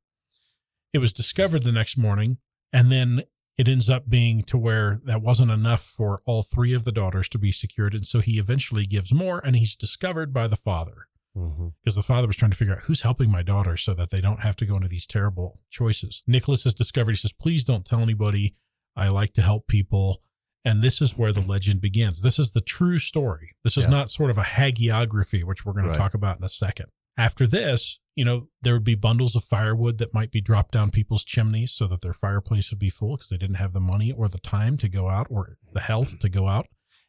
It 0.94 1.00
was 1.00 1.14
discovered 1.14 1.64
the 1.64 1.72
next 1.72 1.98
morning, 1.98 2.38
and 2.72 2.92
then 2.92 3.24
it 3.58 3.68
ends 3.68 3.90
up 3.90 4.10
being 4.10 4.44
to 4.44 4.58
where 4.58 5.00
that 5.06 5.22
wasn't 5.22 5.52
enough 5.52 5.82
for 5.82 6.20
all 6.26 6.44
three 6.44 6.74
of 6.74 6.84
the 6.84 6.92
daughters 6.92 7.30
to 7.30 7.38
be 7.38 7.52
secured. 7.52 7.94
And 7.94 8.06
so 8.06 8.20
he 8.20 8.38
eventually 8.38 8.86
gives 8.86 9.14
more, 9.14 9.40
and 9.40 9.56
he's 9.56 9.76
discovered 9.76 10.34
by 10.34 10.48
the 10.48 10.56
father 10.56 11.08
mm-hmm. 11.38 11.68
because 11.82 11.96
the 11.96 12.02
father 12.02 12.28
was 12.28 12.36
trying 12.36 12.52
to 12.52 12.58
figure 12.58 12.76
out 12.76 12.84
who's 12.84 13.02
helping 13.02 13.32
my 13.32 13.44
daughter 13.44 13.78
so 13.78 13.94
that 13.94 14.10
they 14.10 14.22
don't 14.22 14.42
have 14.42 14.56
to 14.58 14.66
go 14.66 14.76
into 14.76 14.88
these 14.88 15.08
terrible 15.08 15.60
choices. 15.70 16.24
Nicholas 16.28 16.66
is 16.66 16.76
discovered. 16.76 17.12
He 17.12 17.18
says, 17.18 17.34
Please 17.34 17.64
don't 17.64 17.86
tell 17.86 18.00
anybody. 18.00 18.56
I 18.96 19.10
like 19.10 19.34
to 19.34 19.42
help 19.42 19.68
people. 19.68 20.22
And 20.64 20.82
this 20.82 21.00
is 21.00 21.18
where 21.18 21.32
the 21.32 21.42
legend 21.42 21.80
begins. 21.80 22.24
This 22.24 22.40
is 22.40 22.52
the 22.52 22.62
true 22.62 22.98
story. 22.98 23.52
This 23.64 23.78
is 23.78 23.84
yeah. 23.84 23.92
not 23.92 24.10
sort 24.10 24.32
of 24.32 24.38
a 24.38 24.44
hagiography, 24.44 25.44
which 25.44 25.64
we're 25.64 25.74
going 25.74 25.86
right. 25.86 25.94
to 25.94 26.00
talk 26.00 26.16
about 26.16 26.40
in 26.40 26.44
a 26.44 26.50
second. 26.50 26.88
After 27.18 27.48
this, 27.48 28.00
you 28.16 28.26
know, 28.26 28.48
there 28.62 28.74
would 28.74 28.84
be 28.84 28.96
bundles 28.96 29.36
of 29.36 29.44
firewood 29.44 29.98
that 29.98 30.14
might 30.14 30.32
be 30.32 30.42
dropped 30.42 30.72
down 30.72 30.92
people's 30.92 31.26
chimneys 31.26 31.72
so 31.72 31.88
that 31.88 32.02
their 32.02 32.14
fireplace 32.14 32.72
would 32.72 32.80
be 32.80 32.90
full 32.90 33.16
because 33.16 33.30
they 33.30 33.38
didn't 33.38 33.56
have 33.56 33.74
the 33.74 33.80
money 33.80 34.12
or 34.12 34.28
the 34.28 34.40
time 34.40 34.78
to 34.78 34.90
go 34.90 35.10
out 35.10 35.28
or 35.30 35.58
the 35.74 35.82
health 35.82 36.20
to 36.20 36.30
go 36.30 36.48
out. 36.48 36.68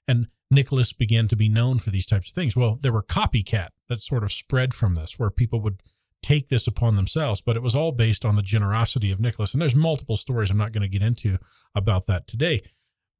And 0.08 0.28
Nicholas 0.50 0.92
began 0.92 1.28
to 1.28 1.36
be 1.36 1.48
known 1.48 1.78
for 1.78 1.90
these 1.90 2.06
types 2.06 2.28
of 2.28 2.34
things. 2.34 2.56
Well, 2.56 2.78
there 2.80 2.92
were 2.92 3.02
copycat 3.02 3.68
that 3.88 4.00
sort 4.00 4.22
of 4.22 4.32
spread 4.32 4.74
from 4.74 4.94
this 4.94 5.18
where 5.18 5.30
people 5.30 5.60
would 5.60 5.82
take 6.22 6.48
this 6.48 6.66
upon 6.66 6.96
themselves, 6.96 7.40
but 7.40 7.56
it 7.56 7.62
was 7.62 7.74
all 7.74 7.92
based 7.92 8.24
on 8.24 8.36
the 8.36 8.42
generosity 8.42 9.10
of 9.10 9.20
Nicholas. 9.20 9.52
And 9.52 9.62
there's 9.62 9.74
multiple 9.76 10.16
stories 10.16 10.50
I'm 10.50 10.56
not 10.56 10.72
going 10.72 10.82
to 10.82 10.88
get 10.88 11.02
into 11.02 11.38
about 11.74 12.06
that 12.06 12.26
today. 12.26 12.62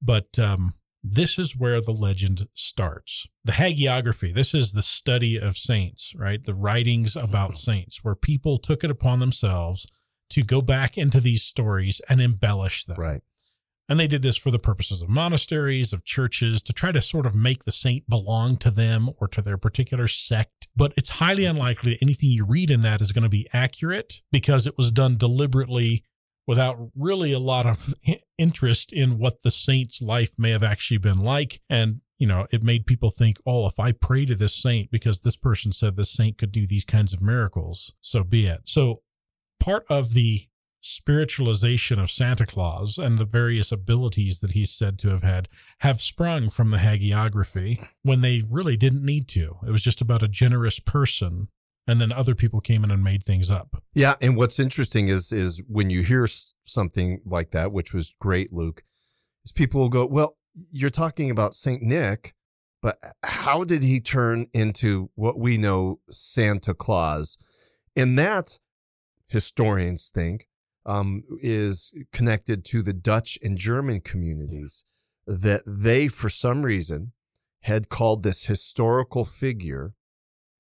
But 0.03 0.39
um, 0.39 0.75
this 1.09 1.39
is 1.39 1.57
where 1.57 1.81
the 1.81 1.93
legend 1.93 2.49
starts. 2.55 3.29
The 3.45 3.53
hagiography, 3.53 4.35
this 4.35 4.55
is 4.55 4.73
the 4.73 4.83
study 4.83 5.37
of 5.37 5.57
saints, 5.57 6.15
right? 6.17 6.43
The 6.43 6.55
writings 6.55 7.15
about 7.15 7.51
mm-hmm. 7.51 7.57
saints, 7.57 8.03
where 8.03 8.17
people 8.17 8.57
took 8.57 8.83
it 8.83 8.91
upon 8.91 9.21
themselves 9.21 9.87
to 10.31 10.43
go 10.43 10.61
back 10.61 10.99
into 10.99 11.21
these 11.21 11.45
stories 11.45 12.01
and 12.09 12.21
embellish 12.21 12.85
them. 12.85 12.97
Right. 12.99 13.23
And 13.89 14.01
they 14.01 14.09
did 14.09 14.23
this 14.23 14.37
for 14.37 14.51
the 14.51 14.59
purposes 14.59 15.01
of 15.01 15.09
monasteries, 15.09 15.93
of 15.93 16.05
churches, 16.05 16.61
to 16.65 16.73
try 16.73 16.91
to 16.91 17.01
sort 17.01 17.25
of 17.25 17.37
make 17.37 17.65
the 17.65 17.71
saint 17.71 18.11
belong 18.11 18.57
to 18.57 18.71
them 18.73 19.09
or 19.19 19.29
to 19.29 19.41
their 19.41 19.57
particular 19.57 20.09
sect. 20.09 20.67
But 20.75 20.93
it's 20.97 21.11
highly 21.11 21.45
unlikely 21.45 21.93
that 21.93 22.03
anything 22.03 22.31
you 22.31 22.45
read 22.45 22.73
in 22.73 22.81
that 22.81 23.01
is 23.01 23.13
going 23.13 23.23
to 23.23 23.29
be 23.29 23.47
accurate 23.53 24.23
because 24.33 24.67
it 24.67 24.77
was 24.77 24.91
done 24.91 25.17
deliberately 25.17 26.03
without 26.47 26.91
really 26.95 27.33
a 27.33 27.39
lot 27.39 27.67
of 27.67 27.95
interest 28.39 28.93
in 28.93 29.19
what 29.19 29.43
the 29.43 29.51
saint's 29.51 30.01
life 30.01 30.33
may 30.39 30.51
have 30.51 30.63
actually 30.63 30.99
been 30.99 31.19
like. 31.19 31.61
And, 31.69 32.01
you 32.19 32.27
know, 32.27 32.47
it 32.51 32.63
made 32.63 32.87
people 32.87 33.11
think, 33.11 33.39
oh, 33.47 33.67
if 33.67 33.79
I 33.81 33.93
pray 33.93 34.25
to 34.27 34.35
this 34.35 34.55
saint 34.55 34.91
because 34.91 35.21
this 35.21 35.37
person 35.37 35.73
said 35.73 35.97
this 35.97 36.11
saint 36.11 36.39
could 36.39 36.53
do 36.53 36.67
these 36.67 36.85
kinds 36.85 37.13
of 37.13 37.21
miracles, 37.21 37.93
so 38.01 38.23
be 38.23 38.47
it. 38.47 38.63
So 38.65 39.03
part 39.61 39.85
of 39.89 40.15
the 40.15 40.47
spiritualization 40.87 41.99
of 41.99 42.11
Santa 42.11 42.47
Claus 42.47 42.97
and 42.97 43.19
the 43.19 43.25
various 43.25 43.73
abilities 43.73 44.39
that 44.39 44.53
he's 44.53 44.71
said 44.71 45.01
to 45.01 45.09
have 45.09 45.25
had 45.25 45.49
have 45.81 46.01
sprung 46.01 46.49
from 46.49 46.71
the 46.71 46.77
hagiography 46.77 47.85
when 48.03 48.21
they 48.21 48.41
really 48.49 48.77
didn't 48.77 49.05
need 49.05 49.27
to. 49.27 49.57
It 49.67 49.73
was 49.73 49.83
just 49.83 50.01
about 50.01 50.23
a 50.23 50.29
generous 50.29 50.79
person 50.79 51.49
and 51.87 52.01
then 52.01 52.13
other 52.13 52.35
people 52.35 52.61
came 52.61 52.83
in 52.85 52.91
and 52.91 53.03
made 53.03 53.23
things 53.23 53.51
up. 53.51 53.77
Yeah, 53.95 54.15
and 54.21 54.37
what's 54.37 54.59
interesting 54.59 55.09
is 55.09 55.33
is 55.33 55.63
when 55.69 55.91
you 55.91 56.03
hear 56.03 56.27
something 56.63 57.21
like 57.25 57.53
that, 57.53 57.73
which 57.73 57.93
was 57.95 58.15
great, 58.21 58.53
Luke, 58.53 58.83
is 59.45 59.53
people 59.53 59.81
will 59.81 59.89
go, 59.89 60.07
"Well, 60.07 60.37
you're 60.55 60.91
talking 60.91 61.31
about 61.31 61.55
Saint 61.55 61.83
Nick, 61.83 62.35
but 62.83 62.99
how 63.25 63.65
did 63.65 63.83
he 63.83 64.01
turn 64.01 64.47
into 64.53 65.11
what 65.15 65.39
we 65.39 65.57
know 65.57 66.01
Santa 66.11 66.75
Claus?" 66.75 67.39
And 67.95 68.19
that 68.19 68.59
historians 69.29 70.11
think 70.13 70.49
um, 70.85 71.25
is 71.41 71.93
connected 72.13 72.65
to 72.67 72.83
the 72.83 72.93
Dutch 72.93 73.39
and 73.43 73.57
German 73.59 74.01
communities 74.01 74.85
that 75.27 75.63
they, 75.67 76.07
for 76.07 76.29
some 76.29 76.63
reason, 76.63 77.13
had 77.63 77.89
called 77.89 78.23
this 78.23 78.47
historical 78.47 79.25
figure 79.25 79.95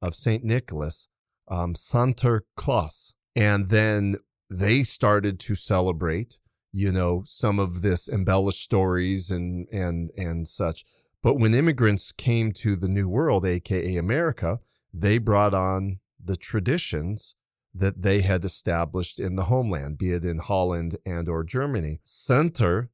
of 0.03 0.15
Saint 0.15 0.43
Nicholas 0.43 1.09
um, 1.49 1.75
Santa 1.75 2.43
Claus. 2.57 3.15
And 3.35 3.69
then 3.69 4.17
they 4.51 4.83
started 4.83 5.39
to 5.41 5.55
celebrate, 5.55 6.39
you 6.73 6.93
know, 6.93 7.25
some 7.27 7.59
of 7.59 7.83
this 7.83 8.09
embellished 8.09 8.63
stories 8.63 9.31
and 9.31 9.67
and 9.71 10.11
and 10.17 10.49
such. 10.49 10.85
But 11.23 11.39
when 11.39 11.55
immigrants 11.55 12.13
came 12.13 12.53
to 12.53 12.77
the 12.77 12.89
New 12.89 13.09
World, 13.09 13.45
aka 13.45 13.97
America, 13.97 14.59
they 14.93 15.19
brought 15.19 15.55
on 15.55 15.99
the 16.23 16.37
traditions 16.37 17.35
that 17.75 18.03
they 18.03 18.23
had 18.23 18.45
established 18.45 19.21
in 19.21 19.37
the 19.37 19.45
homeland, 19.45 19.99
be 19.99 20.13
it 20.13 20.25
in 20.25 20.39
Holland 20.39 20.97
and 21.05 21.29
or 21.29 21.45
Germany. 21.45 22.01
Santa 22.05 22.89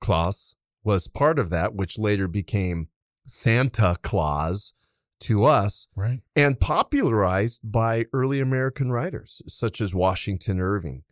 Claus 0.00 0.54
was 0.84 1.08
part 1.08 1.38
of 1.38 1.50
that, 1.50 1.74
which 1.74 1.98
later 1.98 2.28
became 2.28 2.88
Santa 3.26 3.96
Claus, 4.02 4.74
to 5.20 5.44
us 5.44 5.88
right. 5.94 6.20
and 6.36 6.60
popularized 6.60 7.60
by 7.64 8.06
early 8.12 8.40
American 8.40 8.92
writers 8.92 9.42
such 9.46 9.80
as 9.80 9.94
Washington 9.94 10.60
Irving. 10.60 11.02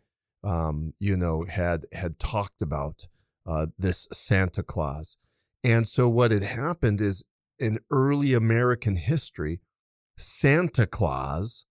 Um, 0.43 0.93
you 0.99 1.17
know, 1.17 1.43
had 1.43 1.85
had 1.91 2.19
talked 2.19 2.61
about 2.61 3.07
uh, 3.45 3.67
this 3.77 4.07
Santa 4.13 4.63
Claus, 4.63 5.17
and 5.63 5.87
so 5.87 6.07
what 6.07 6.31
had 6.31 6.43
happened 6.43 7.01
is 7.01 7.25
in 7.59 7.79
early 7.91 8.33
American 8.33 8.95
history, 8.95 9.61
Santa 10.17 10.85
Claus 10.85 11.65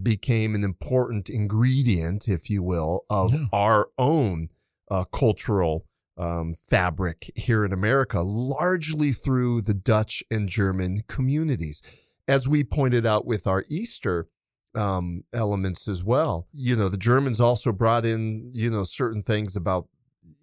became 0.00 0.54
an 0.54 0.64
important 0.64 1.28
ingredient, 1.28 2.28
if 2.28 2.48
you 2.48 2.62
will, 2.62 3.04
of 3.10 3.32
yeah. 3.32 3.46
our 3.52 3.88
own 3.98 4.48
uh, 4.90 5.04
cultural 5.04 5.86
um, 6.22 6.54
fabric 6.54 7.30
here 7.34 7.64
in 7.64 7.72
America, 7.72 8.20
largely 8.20 9.12
through 9.12 9.62
the 9.62 9.74
Dutch 9.74 10.22
and 10.30 10.48
German 10.48 11.02
communities. 11.08 11.82
As 12.28 12.46
we 12.46 12.62
pointed 12.62 13.04
out 13.04 13.26
with 13.26 13.46
our 13.46 13.64
Easter 13.68 14.28
um, 14.74 15.24
elements 15.32 15.88
as 15.88 16.04
well, 16.04 16.46
you 16.52 16.76
know, 16.76 16.88
the 16.88 16.96
Germans 16.96 17.40
also 17.40 17.72
brought 17.72 18.04
in, 18.04 18.50
you 18.52 18.70
know, 18.70 18.84
certain 18.84 19.22
things 19.22 19.56
about, 19.56 19.88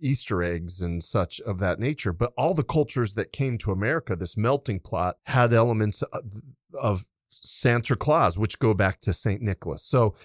Easter 0.01 0.41
eggs 0.41 0.81
and 0.81 1.03
such 1.03 1.41
of 1.41 1.59
that 1.59 1.77
nature. 1.79 2.13
But 2.13 2.31
all 2.37 2.53
the 2.53 2.63
cultures 2.63 3.15
that 3.15 3.33
came 3.33 3.57
to 3.59 3.71
America, 3.71 4.15
this 4.15 4.37
melting 4.37 4.79
pot, 4.79 5.17
had 5.25 5.51
elements 5.51 6.01
of, 6.01 6.41
of 6.73 7.05
Santa 7.27 7.95
Claus, 7.95 8.37
which 8.37 8.59
go 8.59 8.73
back 8.73 9.01
to 9.01 9.13
St. 9.13 9.41
Nicholas. 9.41 9.83
So 9.83 10.15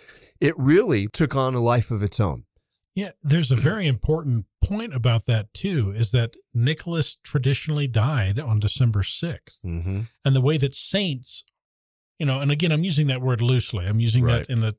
it 0.41 0.55
really 0.57 1.09
took 1.09 1.35
on 1.35 1.55
a 1.55 1.61
life 1.61 1.91
of 1.91 2.03
its 2.03 2.21
own. 2.21 2.45
Yeah, 2.95 3.11
there's 3.23 3.51
a 3.51 3.57
very 3.57 3.87
important 3.89 4.47
point 4.63 4.95
about 4.95 5.27
that 5.27 5.53
too 5.53 5.93
is 5.97 6.13
that 6.13 6.37
Nicholas 6.53 7.17
traditionally 7.17 7.89
died 7.89 8.39
on 8.39 8.61
December 8.61 9.03
6th. 9.03 9.65
Mm-hmm. 9.65 10.01
And 10.25 10.37
the 10.37 10.41
way 10.41 10.57
that 10.59 10.77
saints, 10.77 11.43
you 12.19 12.27
know, 12.27 12.41
and 12.41 12.53
again, 12.53 12.71
I'm 12.71 12.85
using 12.85 13.09
that 13.09 13.21
word 13.21 13.41
loosely, 13.43 13.87
I'm 13.87 13.99
using 14.01 14.23
Right. 14.25 14.47
that 14.47 14.51
in 14.51 14.61
the 14.61 14.77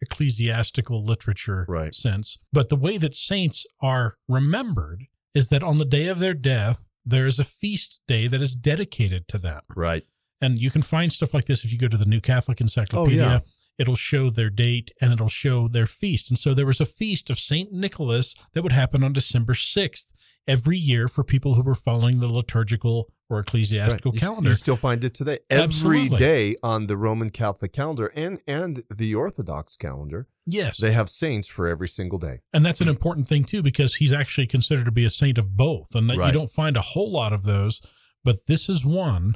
ecclesiastical 0.00 1.04
literature 1.04 1.64
Right. 1.68 1.94
sense. 1.94 2.38
But 2.52 2.68
the 2.68 2.76
way 2.76 2.98
that 2.98 3.14
saints 3.14 3.66
are 3.80 4.16
remembered 4.28 5.06
is 5.34 5.48
that 5.48 5.62
on 5.62 5.78
the 5.78 5.84
day 5.84 6.06
of 6.06 6.18
their 6.20 6.34
death, 6.34 6.88
there 7.04 7.26
is 7.26 7.38
a 7.38 7.44
feast 7.44 8.00
day 8.06 8.26
that 8.28 8.40
is 8.42 8.54
dedicated 8.54 9.28
to 9.28 9.38
them. 9.38 9.62
Right. 9.74 10.04
And 10.40 10.58
you 10.58 10.70
can 10.70 10.82
find 10.82 11.12
stuff 11.12 11.34
like 11.34 11.46
this 11.46 11.64
if 11.64 11.72
you 11.72 11.78
go 11.78 11.88
to 11.88 11.96
the 11.96 12.06
New 12.06 12.20
Catholic 12.20 12.60
Encyclopedia. 12.60 13.24
Oh, 13.24 13.28
yeah. 13.28 13.40
It'll 13.78 13.96
show 13.96 14.28
their 14.28 14.50
date 14.50 14.90
and 15.00 15.12
it'll 15.12 15.28
show 15.28 15.68
their 15.68 15.86
feast. 15.86 16.30
And 16.30 16.38
so 16.38 16.52
there 16.52 16.66
was 16.66 16.80
a 16.80 16.84
feast 16.84 17.30
of 17.30 17.38
St. 17.38 17.72
Nicholas 17.72 18.34
that 18.52 18.62
would 18.62 18.72
happen 18.72 19.04
on 19.04 19.12
December 19.12 19.54
6th 19.54 20.12
every 20.48 20.78
year 20.78 21.06
for 21.08 21.22
people 21.22 21.54
who 21.54 21.62
were 21.62 21.74
following 21.74 22.20
the 22.20 22.32
liturgical 22.32 23.08
or 23.30 23.40
ecclesiastical 23.40 24.12
Right. 24.12 24.20
Calendar. 24.20 24.50
You 24.50 24.56
still 24.56 24.76
find 24.76 25.04
it 25.04 25.12
today. 25.14 25.38
Every 25.50 25.64
Absolutely. 25.64 26.18
day 26.18 26.56
on 26.62 26.86
the 26.86 26.96
Roman 26.96 27.28
Catholic 27.30 27.72
calendar 27.72 28.10
and 28.16 28.42
and 28.48 28.82
the 28.94 29.14
Orthodox 29.14 29.76
calendar, 29.76 30.26
yes. 30.46 30.78
they 30.78 30.92
have 30.92 31.10
saints 31.10 31.46
for 31.46 31.68
every 31.68 31.88
single 31.88 32.18
day. 32.18 32.40
And 32.54 32.64
that's 32.64 32.80
an 32.80 32.88
important 32.88 33.28
thing 33.28 33.44
too, 33.44 33.62
because 33.62 33.96
he's 33.96 34.14
actually 34.14 34.46
considered 34.46 34.86
to 34.86 34.92
be 34.92 35.04
a 35.04 35.10
saint 35.10 35.36
of 35.36 35.56
both, 35.56 35.94
and 35.94 36.08
that 36.08 36.16
you 36.16 36.32
don't 36.32 36.50
find 36.50 36.76
a 36.76 36.80
whole 36.80 37.12
lot 37.12 37.34
of 37.34 37.42
those, 37.44 37.82
but 38.24 38.46
this 38.46 38.68
is 38.70 38.84
one. 38.84 39.34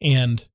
And 0.00 0.48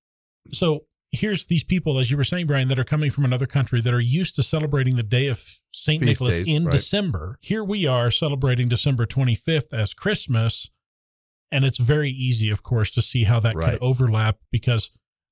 so 0.54 0.86
here's 1.12 1.48
these 1.48 1.64
people, 1.64 1.98
as 2.00 2.12
you 2.12 2.18
were 2.18 2.24
saying, 2.24 2.48
Brian, 2.48 2.68
that 2.68 2.80
are 2.80 2.84
coming 2.84 3.12
from 3.12 3.26
another 3.26 3.46
country 3.48 3.82
that 3.82 3.94
are 3.94 4.00
used 4.00 4.36
to 4.36 4.44
celebrating 4.44 4.96
the 4.96 5.04
day 5.04 5.28
of 5.28 5.44
Saint 5.72 6.04
Nicholas 6.04 6.38
days, 6.38 6.48
in 6.48 6.66
right. 6.66 6.72
December. 6.72 7.38
Here 7.42 7.64
we 7.64 7.86
are 7.88 8.12
celebrating 8.12 8.68
December 8.70 9.06
25th 9.06 9.74
as 9.74 9.94
Christmas, 9.94 10.70
and 11.52 11.66
it's 11.66 11.78
very 11.80 12.12
easy, 12.12 12.50
of 12.50 12.62
course, 12.64 12.92
to 12.92 13.02
see 13.02 13.24
how 13.24 13.40
that 13.40 13.56
Right. 13.56 13.72
could 13.72 13.80
overlap 13.82 14.38
because. 14.52 14.92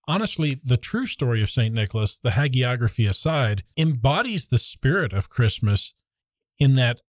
Honestly, 0.09 0.57
the 0.63 0.77
true 0.77 1.05
story 1.05 1.41
of 1.41 1.49
St. 1.49 1.75
Nicholas, 1.75 2.17
the 2.17 2.29
hagiography 2.29 3.09
aside, 3.09 3.63
embodies 3.75 4.47
the 4.47 4.57
spirit 4.57 5.11
of 5.11 5.29
Christmas 5.29 5.93
in 6.57 6.75
that 6.75 7.01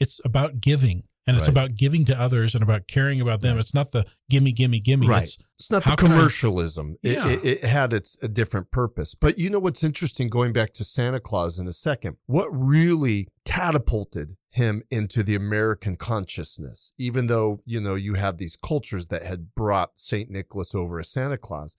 it's 0.00 0.22
about 0.24 0.62
giving 0.62 1.02
and 1.26 1.36
it's 1.36 1.42
Right. 1.44 1.50
about 1.50 1.74
giving 1.74 2.04
to 2.06 2.18
others 2.18 2.54
and 2.54 2.62
about 2.62 2.86
caring 2.86 3.20
about 3.20 3.40
them. 3.40 3.56
Right. 3.56 3.60
It's 3.64 3.74
not 3.74 3.92
the 3.92 4.06
gimme, 4.30 4.52
gimme, 4.52 4.80
gimme. 4.80 5.08
Right. 5.08 5.22
It's 5.24 5.38
It's 5.58 5.70
not 5.70 5.84
the 5.84 5.96
can 5.96 6.12
I- 6.12 6.16
commercialism. 6.16 6.96
It- 7.02 7.12
Yeah. 7.14 7.28
It, 7.28 7.44
it 7.44 7.64
had 7.64 7.92
its 7.92 8.16
a 8.22 8.28
different 8.28 8.70
purpose. 8.70 9.14
But 9.14 9.38
you 9.38 9.50
know 9.50 9.58
what's 9.58 9.82
interesting? 9.82 10.28
Going 10.28 10.52
back 10.52 10.72
to 10.74 10.84
Santa 10.84 11.18
Claus 11.20 11.58
in 11.58 11.66
a 11.66 11.72
second, 11.72 12.16
what 12.26 12.46
really 12.50 13.28
catapulted 13.44 14.36
him 14.50 14.82
into 14.90 15.22
the 15.22 15.34
American 15.34 15.96
consciousness, 15.96 16.92
even 16.96 17.26
though 17.26 17.60
you 17.66 17.80
know 17.80 17.94
you 17.94 18.14
have 18.14 18.38
these 18.38 18.56
cultures 18.56 19.08
that 19.08 19.22
had 19.22 19.54
brought 19.54 19.98
Saint 19.98 20.30
Nicholas 20.30 20.74
over 20.74 20.98
as 21.00 21.08
Santa 21.10 21.36
Claus, 21.38 21.76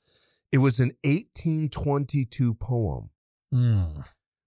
it 0.51 0.60
was 0.60 0.79
an 0.79 0.91
1822 1.03 2.53
poem 2.53 3.10
Mm. 3.53 4.03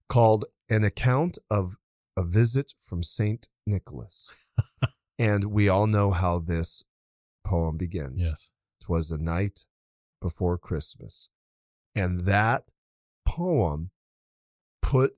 called 0.07 0.45
"An 0.69 0.83
Account 0.83 1.37
of 1.49 1.77
a 2.15 2.23
Visit 2.23 2.73
from 2.79 3.01
Saint 3.03 3.47
Nicholas," 3.65 4.29
and 5.19 5.45
we 5.45 5.69
all 5.69 5.87
know 5.87 6.11
how 6.11 6.39
this 6.39 6.83
poem 7.43 7.77
begins. 7.77 8.21
yes. 8.21 8.51
Twas 8.81 9.09
the 9.09 9.17
night 9.17 9.65
before 10.21 10.57
Christmas. 10.57 11.29
And 11.93 12.21
that 12.21 12.71
poem 13.25 13.91
put 14.81 15.11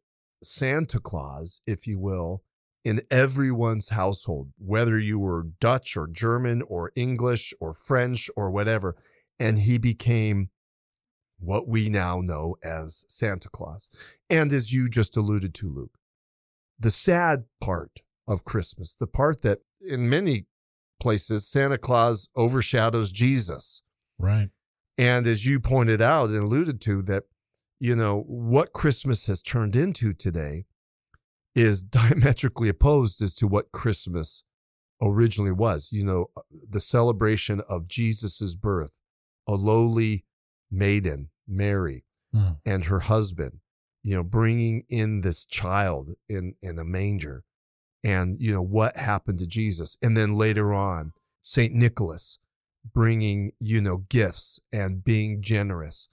Santa 0.43 0.99
Claus, 0.99 1.61
if 1.65 1.87
you 1.87 1.99
will, 1.99 2.43
in 2.83 3.01
everyone's 3.09 3.89
household, 3.89 4.51
whether 4.57 4.99
you 4.99 5.19
were 5.19 5.47
Dutch 5.59 5.95
or 5.95 6.07
German 6.07 6.61
or 6.63 6.91
English 6.95 7.53
or 7.59 7.73
French 7.73 8.29
or 8.35 8.51
whatever. 8.51 8.95
And 9.39 9.59
he 9.59 9.77
became 9.77 10.49
what 11.39 11.67
we 11.67 11.89
now 11.89 12.21
know 12.21 12.55
as 12.63 13.05
Santa 13.07 13.49
Claus. 13.49 13.89
And 14.29 14.51
as 14.51 14.73
you 14.73 14.89
just 14.89 15.15
alluded 15.15 15.53
to, 15.55 15.69
Luke, 15.69 15.97
the 16.79 16.91
sad 16.91 17.45
part 17.61 18.01
of 18.27 18.43
Christmas, 18.45 18.93
the 18.95 19.07
part 19.07 19.41
that 19.41 19.59
in 19.87 20.09
many 20.09 20.45
places 20.99 21.47
Santa 21.47 21.77
Claus 21.77 22.29
overshadows 22.35 23.11
Jesus. 23.11 23.81
Right. 24.17 24.49
And 24.97 25.25
as 25.25 25.45
you 25.45 25.59
pointed 25.59 26.01
out 26.01 26.29
and 26.29 26.39
alluded 26.43 26.79
to, 26.81 27.01
that, 27.03 27.23
you 27.79 27.95
know, 27.95 28.21
what 28.27 28.73
Christmas 28.73 29.27
has 29.27 29.41
turned 29.41 29.75
into 29.75 30.13
today 30.13 30.65
is 31.55 31.83
diametrically 31.99 32.69
opposed 32.69 33.21
as 33.21 33.33
to 33.35 33.47
what 33.47 33.71
Christmas 33.71 34.43
originally 35.01 35.51
was. 35.51 35.91
You 35.91 36.05
know, 36.05 36.27
the 36.49 36.79
celebration 36.79 37.61
of 37.67 37.87
Jesus's 37.87 38.55
birth, 38.55 38.99
a 39.47 39.53
lowly 39.55 40.25
maiden, 40.71 41.29
Mary, 41.47 42.05
Mm. 42.35 42.57
and 42.65 42.85
her 42.85 43.01
husband, 43.01 43.59
you 44.01 44.15
know, 44.15 44.23
bringing 44.23 44.85
in 44.89 45.21
this 45.21 45.45
child 45.45 46.15
in, 46.27 46.55
in 46.63 46.79
a 46.79 46.83
manger 46.83 47.43
and, 48.03 48.37
you 48.39 48.51
know, 48.51 48.61
what 48.61 48.97
happened 48.97 49.39
to 49.39 49.47
Jesus. 49.47 49.97
And 50.01 50.15
then 50.17 50.33
later 50.33 50.73
on, 50.73 51.13
St. 51.41 51.73
Nicholas 51.73 52.39
bringing, 52.93 53.51
you 53.59 53.81
know, 53.81 53.97
gifts 54.09 54.59
and 54.71 55.03
being 55.03 55.41
generous. 55.41 56.09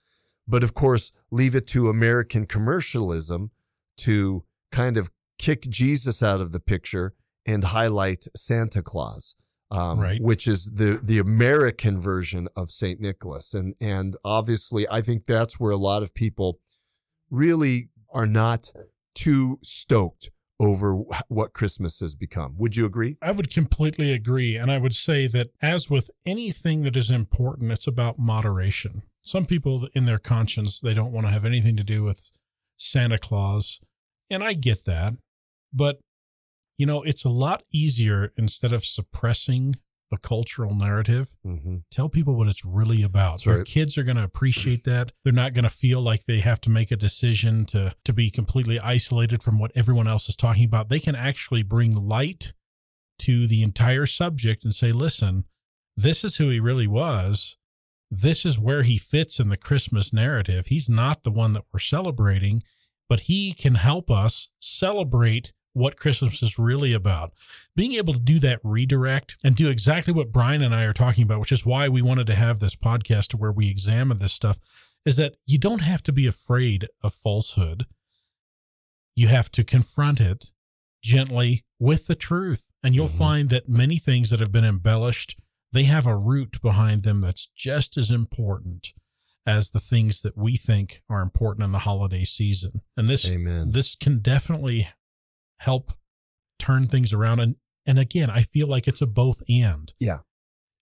But 0.47 0.63
of 0.63 0.75
course, 0.75 1.13
leave 1.31 1.55
it 1.55 1.67
to 1.69 1.89
American 1.89 2.47
commercialism 2.47 3.51
to 3.99 4.45
kind 4.71 4.97
of 4.97 5.11
kick 5.39 5.63
Jesus 5.63 6.23
out 6.23 6.41
of 6.41 6.53
the 6.53 6.61
picture 6.61 7.15
and 7.47 7.65
highlight 7.65 8.27
Santa 8.37 8.83
Claus. 8.83 9.35
Um, 9.73 10.01
Right. 10.01 10.21
which 10.21 10.49
is 10.49 10.73
the 10.73 10.99
the 11.01 11.21
American 11.21 12.01
version 12.01 12.49
of 12.57 12.73
Saint 12.73 12.99
Nicholas, 13.01 13.55
and 13.55 13.73
and 13.81 14.17
obviously, 14.25 14.85
I 14.89 15.01
think 15.01 15.27
that's 15.27 15.61
where 15.61 15.71
a 15.71 15.77
lot 15.77 16.03
of 16.03 16.13
people 16.13 16.59
really 17.31 17.89
are 18.13 18.27
not 18.27 18.73
too 19.15 19.61
stoked 19.63 20.31
over 20.61 20.95
what 21.29 21.55
Christmas 21.55 22.01
has 22.01 22.15
become. 22.15 22.55
Would 22.59 22.77
you 22.77 22.85
agree? 22.85 23.17
I 23.23 23.33
would 23.33 23.53
completely 23.53 24.13
agree. 24.13 24.57
And 24.57 24.71
I 24.71 24.77
would 24.77 24.95
say 24.95 25.27
that, 25.27 25.49
as 25.63 25.89
with 25.89 26.11
anything 26.27 26.83
that 26.83 26.97
is 26.97 27.11
important, 27.11 27.73
it's 27.73 27.87
about 27.87 28.19
moderation. 28.19 29.03
Some 29.23 29.47
people, 29.47 29.89
in 29.95 30.05
their 30.05 30.19
conscience, 30.19 30.79
they 30.79 30.93
don't 30.93 31.13
want 31.13 31.27
to 31.27 31.33
have 31.33 31.47
anything 31.47 31.77
to 31.77 31.83
do 31.83 32.05
with 32.05 32.31
Santa 32.77 33.19
Claus. 33.19 33.81
And 34.29 34.45
I 34.45 34.53
get 34.53 34.85
that. 34.85 35.15
But, 35.73 35.99
you 36.77 36.85
know, 36.85 37.03
it's 37.03 37.25
a 37.25 37.31
lot 37.31 37.63
easier 37.73 38.33
instead 38.37 38.73
of 38.73 38.85
suppressing 38.85 39.77
the 40.11 40.19
cultural 40.19 40.75
narrative 40.75 41.37
Mm-hmm. 41.47 41.77
tell 41.91 42.09
people 42.09 42.35
what 42.37 42.49
it's 42.49 42.65
really 42.65 43.03
about. 43.03 43.47
Right. 43.47 43.65
kids 43.65 43.97
are 43.97 44.03
going 44.03 44.17
to 44.17 44.25
appreciate 44.25 44.85
that. 44.85 45.13
They're 45.25 45.33
not 45.33 45.55
going 45.55 45.63
to 45.65 45.71
feel 45.71 46.01
like 46.01 46.25
they 46.25 46.41
have 46.41 46.61
to 46.63 46.71
make 46.71 46.91
a 46.91 46.97
decision 46.97 47.65
to 47.67 47.95
to 48.05 48.13
be 48.13 48.31
completely 48.31 48.79
isolated 48.81 49.43
from 49.43 49.59
what 49.59 49.71
everyone 49.75 50.09
else 50.09 50.29
is 50.29 50.37
talking 50.37 50.65
about. 50.65 50.89
They 50.89 51.01
can 51.01 51.15
actually 51.15 51.63
bring 51.63 51.95
light 51.95 52.53
to 53.21 53.47
the 53.47 53.63
entire 53.63 54.07
subject 54.07 54.65
and 54.65 54.75
say, 54.75 54.93
"Listen, 54.93 55.45
this 55.97 56.25
is 56.25 56.37
who 56.37 56.49
he 56.51 56.59
really 56.61 56.87
was. 56.87 57.57
This 58.11 58.45
is 58.45 58.59
where 58.59 58.83
he 58.83 58.99
fits 58.99 59.39
in 59.39 59.49
the 59.51 59.57
Christmas 59.57 60.13
narrative. 60.13 60.67
He's 60.67 60.89
not 60.89 61.23
the 61.23 61.31
one 61.31 61.53
that 61.53 61.65
we're 61.73 61.79
celebrating, 61.79 62.63
but 63.09 63.21
he 63.21 63.53
can 63.53 63.77
help 63.77 64.11
us 64.11 64.49
celebrate 64.61 65.53
what 65.81 65.97
Christmas 65.97 66.43
is 66.43 66.59
really 66.59 66.93
about." 66.93 67.33
being 67.77 67.93
able 67.93 68.13
to 68.13 68.21
do 68.21 68.39
that 68.41 68.61
redirect 68.65 69.37
and 69.45 69.55
do 69.57 69.69
exactly 69.69 70.13
what 70.13 70.33
Brian 70.33 70.61
and 70.61 70.75
I 70.75 70.83
are 70.83 70.93
talking 70.93 71.23
about, 71.23 71.41
which 71.41 71.53
is 71.53 71.65
why 71.65 71.89
we 71.89 72.03
wanted 72.03 72.27
to 72.27 72.35
have 72.35 72.59
this 72.59 72.77
podcast 72.77 73.29
to 73.29 73.37
where 73.37 73.53
we 73.53 73.69
examine 73.71 74.19
this 74.19 74.33
stuff, 74.33 74.59
is 75.07 75.17
that 75.17 75.37
you 75.47 75.57
don't 75.57 75.81
have 75.81 76.03
to 76.03 76.13
be 76.13 76.27
afraid 76.27 76.89
of 77.01 77.15
falsehood. 77.15 77.87
You 79.17 79.29
have 79.29 79.51
to 79.53 79.65
confront 79.65 80.21
it 80.21 80.53
gently 81.03 81.65
with 81.79 82.07
the 82.07 82.15
truth. 82.15 82.73
And 82.83 82.95
you'll 82.95 83.09
Mhm. 83.09 83.19
find 83.19 83.51
that 83.51 83.69
many 83.69 83.99
things 83.99 84.31
that 84.31 84.41
have 84.41 84.53
been 84.53 84.65
embellished, 84.65 85.39
they 85.73 85.85
have 85.85 86.07
a 86.07 86.17
root 86.17 86.61
behind 86.61 87.03
them 87.03 87.21
that's 87.21 87.49
just 87.57 87.97
as 87.97 88.11
important 88.11 88.93
as 89.47 89.71
the 89.71 89.81
things 89.81 90.23
that 90.23 90.37
we 90.37 90.57
think 90.57 91.03
are 91.09 91.23
important 91.23 91.65
in 91.65 91.73
the 91.73 91.81
holiday 91.81 92.25
season. 92.25 92.83
And 92.97 93.09
this 93.09 93.25
Amen. 93.25 93.73
this 93.73 93.95
can 93.95 94.19
definitely 94.19 94.89
help 95.61 95.93
turn 96.59 96.87
things 96.87 97.13
around 97.13 97.41
and 97.41 97.57
and 97.87 97.99
again 97.99 98.29
i 98.31 98.43
feel 98.43 98.67
like 98.67 98.87
it's 98.87 99.01
a 99.01 99.07
both 99.07 99.43
and 99.49 99.93
Yeah. 99.99 100.19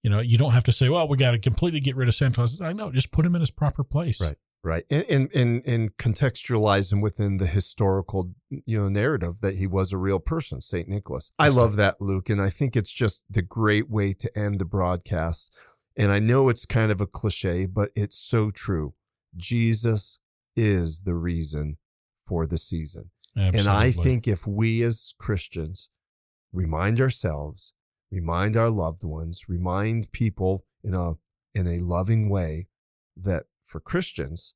you 0.03 0.11
know 0.11 0.21
you 0.21 0.37
don't 0.37 0.53
have 0.53 0.65
to 0.65 0.73
say 0.73 0.89
well 0.89 1.07
we 1.07 1.17
got 1.17 1.31
to 1.33 1.39
completely 1.39 1.81
get 1.81 1.95
rid 1.97 2.09
of 2.09 2.15
santa 2.15 2.35
claus 2.35 2.61
i 2.61 2.73
know 2.73 2.91
just 2.91 3.11
put 3.13 3.25
him 3.25 3.35
in 3.35 3.41
his 3.41 3.51
proper 3.53 3.85
place 3.85 4.21
Right. 4.21 4.37
Right. 4.65 4.83
And, 4.91 5.05
and, 5.09 5.35
and, 5.37 5.65
and 5.67 5.97
contextualize 5.99 6.93
him 6.93 7.01
within 7.01 7.37
the 7.37 7.47
historical, 7.47 8.33
you 8.67 8.77
know, 8.77 8.89
narrative 8.89 9.41
that 9.41 9.55
he 9.55 9.69
was 9.69 9.93
a 9.93 9.97
real 9.97 10.19
person, 10.19 10.61
St. 10.61 10.89
Nicholas. 10.89 11.31
I 11.39 11.49
love 11.49 11.77
that, 11.77 12.01
Luke. 12.01 12.29
And 12.29 12.43
I 12.43 12.51
think 12.51 12.75
it's 12.77 12.93
just 12.93 13.23
the 13.31 13.41
great 13.41 13.89
way 13.89 14.13
to 14.15 14.37
end 14.37 14.59
the 14.59 14.65
broadcast. 14.65 15.55
And 15.97 16.11
I 16.11 16.19
know 16.19 16.49
it's 16.49 16.67
kind 16.67 16.91
of 16.91 17.01
a 17.01 17.07
cliche, 17.07 17.67
but 17.67 17.91
it's 17.95 18.19
so 18.19 18.51
true. 18.51 18.95
Jesus 19.37 20.19
is 20.57 21.03
the 21.03 21.15
reason 21.15 21.79
for 22.27 22.45
the 22.45 22.59
season. 22.59 23.11
Absolutely. 23.37 23.61
And 23.61 23.69
I 23.69 23.91
think 23.91 24.27
if 24.27 24.47
we 24.47 24.83
as 24.83 25.15
Christians 25.19 25.91
remind 26.53 27.01
ourselves, 27.01 27.75
remind 28.11 28.57
our 28.57 28.71
loved 28.71 29.05
ones, 29.05 29.49
remind 29.49 30.13
people 30.13 30.65
in 30.83 30.95
a 30.95 31.15
in 31.55 31.67
a 31.67 31.79
loving 31.79 32.29
way 32.29 32.69
that 33.17 33.45
for 33.65 33.81
Christians, 33.81 34.55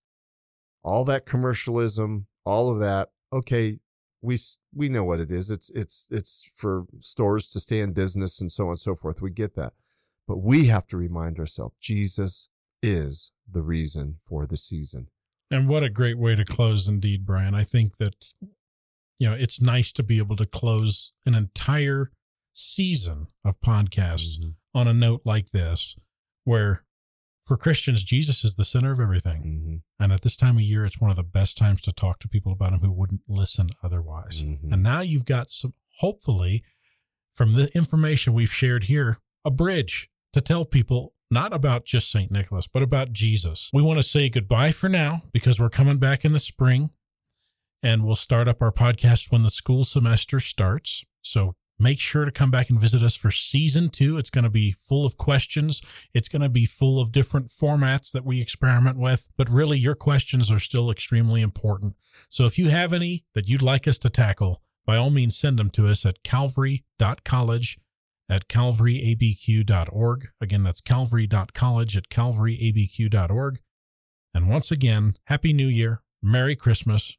all 0.82 1.04
that 1.04 1.26
commercialism, 1.26 2.26
all 2.44 2.70
of 2.70 2.78
that, 2.80 3.11
okay, 3.32 3.78
we 4.20 4.38
we 4.74 4.88
know 4.88 5.04
what 5.04 5.20
it 5.20 5.30
is. 5.30 5.50
It's 5.50 5.70
it's 5.70 6.06
it's 6.11 6.48
for 6.54 6.87
stores 7.00 7.48
to 7.50 7.61
stay 7.61 7.80
in 7.80 7.92
business 7.92 8.40
and 8.40 8.50
so 8.50 8.64
on 8.64 8.70
and 8.70 8.80
so 8.80 8.94
forth. 8.94 9.20
We 9.20 9.30
get 9.30 9.54
that. 9.56 9.72
But 10.26 10.38
we 10.38 10.66
have 10.66 10.87
to 10.88 10.96
remind 10.96 11.38
ourselves 11.38 11.74
Jesus 11.80 12.48
is 12.82 13.32
the 13.50 13.62
reason 13.62 14.16
for 14.24 14.46
the 14.46 14.56
season. 14.56 15.08
And 15.50 15.68
what 15.68 15.82
a 15.82 15.90
great 15.90 16.18
way 16.18 16.35
to 16.37 16.44
close 16.44 16.88
indeed, 16.88 17.26
Brian. 17.26 17.54
I 17.54 17.64
think 17.64 17.98
that 17.98 18.32
you 19.22 19.28
know, 19.28 19.37
it's 19.37 19.61
nice 19.61 19.92
to 19.92 20.02
be 20.02 20.18
able 20.18 20.35
to 20.35 20.44
close 20.44 21.12
an 21.24 21.37
entire 21.37 22.11
season 22.52 23.28
of 23.44 23.61
podcasts 23.61 24.40
mm-hmm. 24.40 24.50
on 24.74 24.88
a 24.88 24.92
note 24.92 25.20
like 25.24 25.50
this 25.50 25.94
where 26.42 26.82
for 27.44 27.56
Christians, 27.56 28.02
Jesus 28.02 28.42
is 28.42 28.56
the 28.56 28.64
center 28.64 28.90
of 28.90 28.98
everything. 28.98 29.42
Mm-hmm. 29.42 30.02
And 30.02 30.12
at 30.12 30.22
this 30.22 30.37
time 30.37 30.56
of 30.56 30.62
year, 30.62 30.85
it's 30.85 31.00
one 31.00 31.11
of 31.11 31.14
the 31.14 31.22
best 31.22 31.56
times 31.56 31.82
to 31.82 31.92
talk 31.92 32.18
to 32.18 32.28
people 32.28 32.50
about 32.50 32.72
him 32.72 32.80
who 32.80 32.90
wouldn't 32.90 33.20
listen 33.28 33.70
otherwise. 33.80 34.42
Mm-hmm. 34.42 34.72
And 34.72 34.82
now 34.82 35.02
you've 35.02 35.24
got 35.24 35.50
some, 35.50 35.74
hopefully, 36.00 36.64
from 37.32 37.52
the 37.52 37.68
information 37.76 38.32
we've 38.32 38.52
shared 38.52 38.85
here, 38.85 39.18
a 39.44 39.52
bridge 39.52 40.11
to 40.32 40.40
tell 40.40 40.64
people 40.64 41.14
not 41.30 41.52
about 41.52 41.85
just 41.85 42.11
St. 42.11 42.32
Nicholas, 42.32 42.66
but 42.66 42.82
about 42.82 43.12
Jesus. 43.12 43.70
We 43.72 43.82
want 43.82 44.00
to 44.00 44.02
say 44.02 44.28
goodbye 44.28 44.72
for 44.72 44.88
now 44.88 45.22
because 45.32 45.61
we're 45.61 45.68
coming 45.68 45.98
back 45.98 46.24
in 46.24 46.32
the 46.32 46.40
spring 46.40 46.90
and 47.82 48.04
we'll 48.04 48.14
start 48.14 48.48
up 48.48 48.62
our 48.62 48.72
podcast 48.72 49.32
when 49.32 49.42
the 49.42 49.50
school 49.50 49.84
semester 49.84 50.40
starts. 50.40 51.04
So 51.22 51.54
Make 51.82 51.98
sure 51.98 52.24
to 52.24 52.30
come 52.30 52.52
back 52.52 52.70
and 52.70 52.78
visit 52.78 53.02
us 53.02 53.16
for 53.16 53.32
season 53.32 53.88
two. 53.88 54.16
It's 54.16 54.30
going 54.30 54.44
to 54.44 54.50
be 54.50 54.70
full 54.70 55.04
of 55.04 55.16
questions. 55.16 55.82
It's 56.14 56.28
going 56.28 56.42
to 56.42 56.48
be 56.48 56.64
full 56.64 57.00
of 57.00 57.10
different 57.10 57.48
formats 57.48 58.12
that 58.12 58.24
we 58.24 58.40
experiment 58.40 58.98
with, 58.98 59.28
but 59.36 59.48
really 59.48 59.80
your 59.80 59.96
questions 59.96 60.52
are 60.52 60.60
still 60.60 60.92
extremely 60.92 61.42
important. 61.42 61.96
So 62.28 62.46
if 62.46 62.56
you 62.56 62.68
have 62.68 62.92
any 62.92 63.24
that 63.34 63.48
you'd 63.48 63.62
like 63.62 63.88
us 63.88 63.98
to 64.00 64.10
tackle, 64.10 64.62
by 64.86 64.96
all 64.96 65.10
means, 65.10 65.36
send 65.36 65.58
them 65.58 65.70
to 65.70 65.88
us 65.88 66.06
at 66.06 66.22
calvary.college 66.22 67.78
at 68.28 68.48
calvaryabq.org. 68.48 70.28
Again, 70.40 70.62
that's 70.62 70.80
calvary.college 70.80 71.96
at 71.96 72.08
calvaryabq.org. 72.08 73.60
And 74.32 74.48
once 74.48 74.70
again, 74.70 75.16
Happy 75.24 75.52
New 75.52 75.66
Year, 75.66 76.02
Merry 76.22 76.54
Christmas, 76.54 77.18